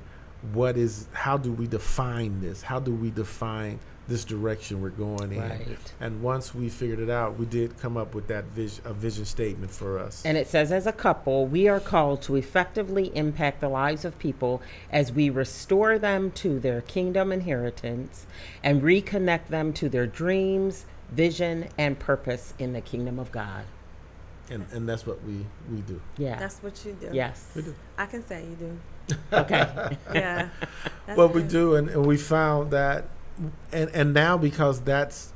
what 0.52 0.76
is 0.76 1.09
how 1.12 1.37
do 1.37 1.52
we 1.52 1.66
define 1.66 2.40
this? 2.40 2.62
How 2.62 2.79
do 2.79 2.94
we 2.94 3.11
define 3.11 3.79
this 4.09 4.24
direction 4.24 4.81
we're 4.81 4.90
going 4.90 5.33
in? 5.33 5.40
Right. 5.40 5.66
And 6.00 6.22
once 6.22 6.55
we 6.55 6.68
figured 6.68 7.00
it 7.00 7.11
out, 7.11 7.38
we 7.38 7.46
did 7.46 7.76
come 7.79 7.96
up 7.96 8.14
with 8.14 8.29
that 8.29 8.44
vision, 8.44 8.85
a 8.85 8.92
vision 8.92 9.24
statement 9.24 9.72
for 9.72 9.98
us. 9.98 10.24
And 10.24 10.37
it 10.37 10.46
says, 10.46 10.70
as 10.70 10.87
a 10.87 10.92
couple, 10.92 11.46
we 11.46 11.66
are 11.68 11.81
called 11.81 12.22
to 12.22 12.37
effectively 12.37 13.11
impact 13.16 13.61
the 13.61 13.68
lives 13.68 14.05
of 14.05 14.18
people 14.18 14.62
as 14.92 15.11
we 15.11 15.31
restore 15.31 15.98
them 15.98 16.31
to 16.33 16.61
their 16.61 16.83
kingdom 16.83 17.33
inheritance 17.33 18.26
and 18.62 18.83
reconnect 18.83 19.48
them 19.48 19.72
to 19.74 19.88
their 19.88 20.07
dreams, 20.07 20.87
vision, 21.11 21.68
and 21.76 21.98
purpose 21.98 22.55
in 22.59 22.72
the 22.72 22.81
kingdom 22.81 23.18
of 23.18 23.33
God. 23.33 23.64
And, 24.50 24.66
and 24.72 24.88
that's 24.88 25.06
what 25.06 25.22
we 25.24 25.44
we 25.70 25.80
do. 25.82 26.00
Yeah. 26.18 26.38
That's 26.38 26.59
what 26.59 26.85
you 26.85 26.92
do. 27.00 27.11
yes. 27.12 27.50
We 27.54 27.62
do. 27.62 27.74
I 27.98 28.06
can 28.06 28.26
say 28.26 28.44
you 28.44 28.56
do. 28.56 28.78
Okay. 29.32 29.96
Yeah. 30.14 30.48
That's 31.06 31.16
What 31.16 31.32
we 31.35 31.42
do, 31.42 31.76
and, 31.76 31.88
and 31.88 32.04
we 32.06 32.16
found 32.16 32.72
that, 32.72 33.09
and 33.72 33.88
and 33.90 34.12
now 34.12 34.37
because 34.37 34.80
that's 34.80 35.32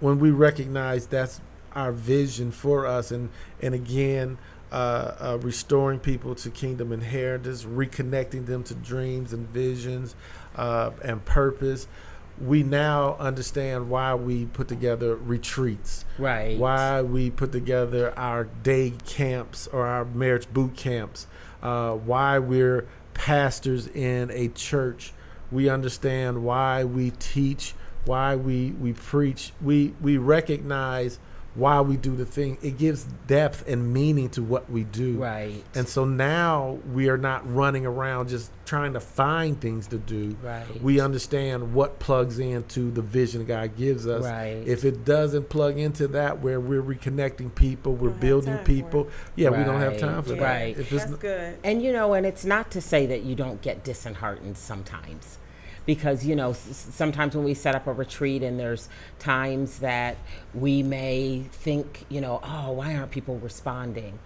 when 0.00 0.20
we 0.20 0.30
recognize 0.30 1.06
that's 1.06 1.40
our 1.74 1.90
vision 1.90 2.50
for 2.52 2.86
us, 2.86 3.10
and 3.10 3.30
and 3.60 3.74
again. 3.74 4.38
Uh, 4.72 5.14
uh, 5.20 5.38
restoring 5.40 6.00
people 6.00 6.34
to 6.34 6.50
kingdom 6.50 6.90
inheritance, 6.90 7.64
reconnecting 7.64 8.44
them 8.46 8.64
to 8.64 8.74
dreams 8.74 9.32
and 9.32 9.48
visions 9.50 10.16
uh, 10.56 10.90
and 11.04 11.24
purpose. 11.24 11.86
We 12.40 12.62
now 12.62 13.16
understand 13.20 13.88
why 13.88 14.14
we 14.14 14.46
put 14.46 14.66
together 14.68 15.14
retreats, 15.14 16.04
Right. 16.18 16.58
why 16.58 17.00
we 17.02 17.30
put 17.30 17.52
together 17.52 18.12
our 18.18 18.44
day 18.44 18.92
camps 19.06 19.68
or 19.68 19.86
our 19.86 20.04
marriage 20.04 20.52
boot 20.52 20.76
camps, 20.76 21.26
uh, 21.62 21.92
why 21.92 22.38
we're 22.40 22.86
pastors 23.14 23.86
in 23.86 24.30
a 24.32 24.48
church. 24.48 25.12
We 25.52 25.68
understand 25.68 26.42
why 26.44 26.82
we 26.82 27.12
teach, 27.12 27.74
why 28.04 28.34
we, 28.34 28.72
we 28.72 28.92
preach. 28.92 29.52
We, 29.62 29.94
we 30.00 30.16
recognize 30.16 31.20
why 31.54 31.80
we 31.80 31.96
do 31.96 32.16
the 32.16 32.24
thing. 32.24 32.58
It 32.62 32.78
gives 32.78 33.04
depth 33.26 33.68
and 33.68 33.92
meaning 33.92 34.28
to 34.30 34.42
what 34.42 34.68
we 34.68 34.84
do. 34.84 35.18
Right. 35.18 35.62
And 35.74 35.88
so 35.88 36.04
now 36.04 36.78
we 36.92 37.08
are 37.08 37.16
not 37.16 37.50
running 37.54 37.86
around 37.86 38.28
just 38.28 38.50
trying 38.66 38.94
to 38.94 39.00
find 39.00 39.60
things 39.60 39.86
to 39.88 39.98
do. 39.98 40.36
Right. 40.42 40.64
We 40.82 40.98
understand 41.00 41.72
what 41.74 41.98
plugs 42.00 42.38
into 42.40 42.90
the 42.90 43.02
vision 43.02 43.44
God 43.44 43.76
gives 43.76 44.06
us. 44.06 44.24
Right. 44.24 44.62
If 44.66 44.84
it 44.84 45.04
doesn't 45.04 45.48
plug 45.48 45.78
into 45.78 46.08
that, 46.08 46.40
where 46.40 46.58
we're 46.58 46.82
reconnecting 46.82 47.54
people, 47.54 47.94
we're 47.94 48.10
building 48.10 48.58
people. 48.58 49.08
Yeah, 49.36 49.50
we 49.50 49.62
don't 49.62 49.80
have 49.80 49.98
time 49.98 50.22
for 50.22 50.30
Yeah. 50.34 50.40
that. 50.40 50.42
Right. 50.44 50.78
If 50.78 50.92
it's 50.92 51.02
That's 51.04 51.12
n- 51.12 51.18
good. 51.18 51.58
And 51.62 51.82
you 51.82 51.92
know, 51.92 52.14
and 52.14 52.26
it's 52.26 52.44
not 52.44 52.70
to 52.72 52.80
say 52.80 53.06
that 53.06 53.22
you 53.22 53.34
don't 53.36 53.60
get 53.62 53.84
disheartened 53.84 54.56
sometimes. 54.56 55.38
Because, 55.86 56.24
you 56.24 56.34
know, 56.34 56.50
s- 56.50 56.88
sometimes 56.92 57.36
when 57.36 57.44
we 57.44 57.54
set 57.54 57.74
up 57.74 57.86
a 57.86 57.92
retreat 57.92 58.42
and 58.42 58.58
there's 58.58 58.88
times 59.18 59.80
that 59.80 60.16
we 60.54 60.82
may 60.82 61.44
think, 61.52 62.04
you 62.08 62.20
know, 62.20 62.40
oh, 62.42 62.72
why 62.72 62.94
aren't 62.96 63.10
people 63.10 63.38
responding? 63.38 64.18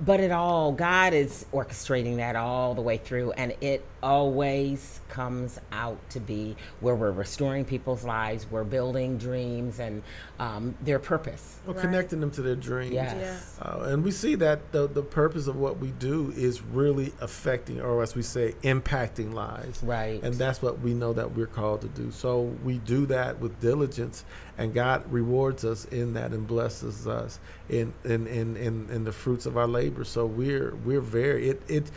But 0.00 0.20
it 0.20 0.30
all, 0.30 0.72
God 0.72 1.12
is 1.12 1.44
orchestrating 1.52 2.16
that 2.16 2.34
all 2.34 2.74
the 2.74 2.80
way 2.80 2.96
through, 2.96 3.32
and 3.32 3.54
it 3.60 3.84
always 4.02 5.00
comes 5.08 5.58
out 5.72 5.98
to 6.10 6.20
be 6.20 6.56
where 6.80 6.94
we're 6.94 7.10
restoring 7.10 7.64
people's 7.64 8.04
lives, 8.04 8.46
we're 8.50 8.64
building 8.64 9.18
dreams 9.18 9.78
and 9.80 10.02
um, 10.38 10.74
their 10.82 10.98
purpose. 10.98 11.58
well, 11.66 11.74
Right. 11.74 11.82
connecting 11.82 12.20
them 12.20 12.30
to 12.32 12.42
their 12.42 12.54
dreams. 12.56 12.92
Yes. 12.94 13.58
Uh, 13.60 13.84
and 13.88 14.04
we 14.04 14.10
see 14.10 14.34
that 14.36 14.72
the, 14.72 14.86
the 14.86 15.02
purpose 15.02 15.46
of 15.46 15.56
what 15.56 15.78
we 15.78 15.90
do 15.92 16.32
is 16.36 16.62
really 16.62 17.12
affecting, 17.20 17.80
or 17.80 18.02
as 18.02 18.14
we 18.14 18.22
say, 18.22 18.52
impacting 18.62 19.32
lives. 19.32 19.82
Right. 19.82 20.22
And 20.22 20.34
that's 20.34 20.62
what 20.62 20.80
we 20.80 20.94
know 20.94 21.12
that 21.12 21.32
we're 21.34 21.46
called 21.46 21.80
to 21.82 21.88
do. 21.88 22.10
So 22.10 22.42
we 22.64 22.78
do 22.78 23.06
that 23.06 23.40
with 23.40 23.60
diligence, 23.60 24.24
and 24.58 24.72
God 24.74 25.10
rewards 25.10 25.64
us 25.64 25.84
in 25.86 26.14
that 26.14 26.32
and 26.32 26.46
blesses 26.46 27.06
us 27.06 27.40
in 27.68 27.92
in, 28.04 28.26
in, 28.26 28.56
in, 28.56 28.88
in 28.90 29.04
the 29.04 29.12
fruits 29.12 29.46
of 29.46 29.56
our 29.56 29.66
labor. 29.66 30.04
So 30.04 30.26
we're 30.26 30.74
we're 30.84 31.00
very 31.00 31.48
it 31.50 31.62
it 31.68 31.90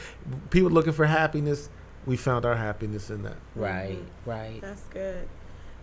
people 0.50 0.70
looking 0.72 0.94
for 0.94 1.06
happiness. 1.06 1.70
We 2.06 2.18
found 2.18 2.46
our 2.46 2.56
happiness 2.56 3.10
in 3.10 3.24
that. 3.24 3.38
Right, 3.56 4.00
right. 4.26 4.60
That's 4.62 4.84
good. 4.84 5.28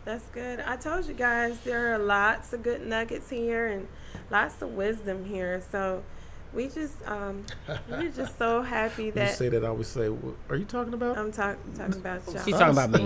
That's 0.05 0.25
good. 0.29 0.61
I 0.61 0.77
told 0.77 1.07
you 1.07 1.15
guys 1.15 1.59
there 1.61 1.95
are 1.95 1.99
lots 1.99 2.53
of 2.53 2.63
good 2.63 2.87
nuggets 2.87 3.29
here 3.31 3.67
and 3.69 3.87
lots 4.31 4.61
of 4.63 4.71
wisdom 4.71 5.25
here. 5.25 5.63
So 5.71 6.03
we 6.53 6.69
just 6.69 6.97
um 7.07 7.45
we're 7.89 8.09
just 8.11 8.37
so 8.39 8.63
happy 8.77 9.05
When 9.05 9.07
you 9.07 9.13
that 9.13 9.37
say 9.37 9.49
that, 9.51 9.63
I 9.65 9.69
always 9.69 9.87
say, 9.89 10.09
"Well, 10.09 10.35
"Are 10.49 10.57
you 10.57 10.65
talking 10.65 10.95
about?" 10.95 11.17
I'm 11.17 11.31
talk, 11.33 11.57
talking 11.77 11.95
about 12.01 12.27
y'all. 12.27 12.45
She's 12.45 12.55
talking 12.57 12.77
about 12.77 12.91
me. 12.91 13.05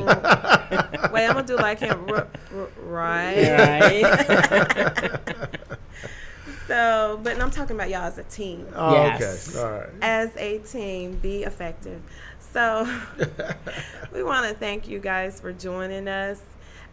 Wait, 1.12 1.26
I'm 1.26 1.34
gonna 1.34 1.42
do 1.46 1.56
like 1.56 1.80
him. 1.80 2.04
R- 2.08 2.28
r- 2.54 2.68
right. 2.84 4.02
Right. 4.02 5.20
So, 6.66 7.20
but 7.22 7.38
I'm 7.42 7.50
talking 7.50 7.76
about 7.76 7.90
y'all 7.90 8.04
as 8.04 8.16
a 8.16 8.22
team. 8.22 8.66
oh, 8.74 8.94
Yes. 8.94 9.54
okay, 9.54 9.58
all 9.62 9.70
right. 9.80 9.88
As 10.00 10.34
a 10.38 10.58
team, 10.60 11.16
be 11.16 11.42
effective. 11.42 12.00
So, 12.54 12.86
we 14.14 14.22
want 14.22 14.46
to 14.48 14.54
thank 14.54 14.86
you 14.86 15.00
guys 15.00 15.40
for 15.40 15.52
joining 15.52 16.06
us. 16.06 16.40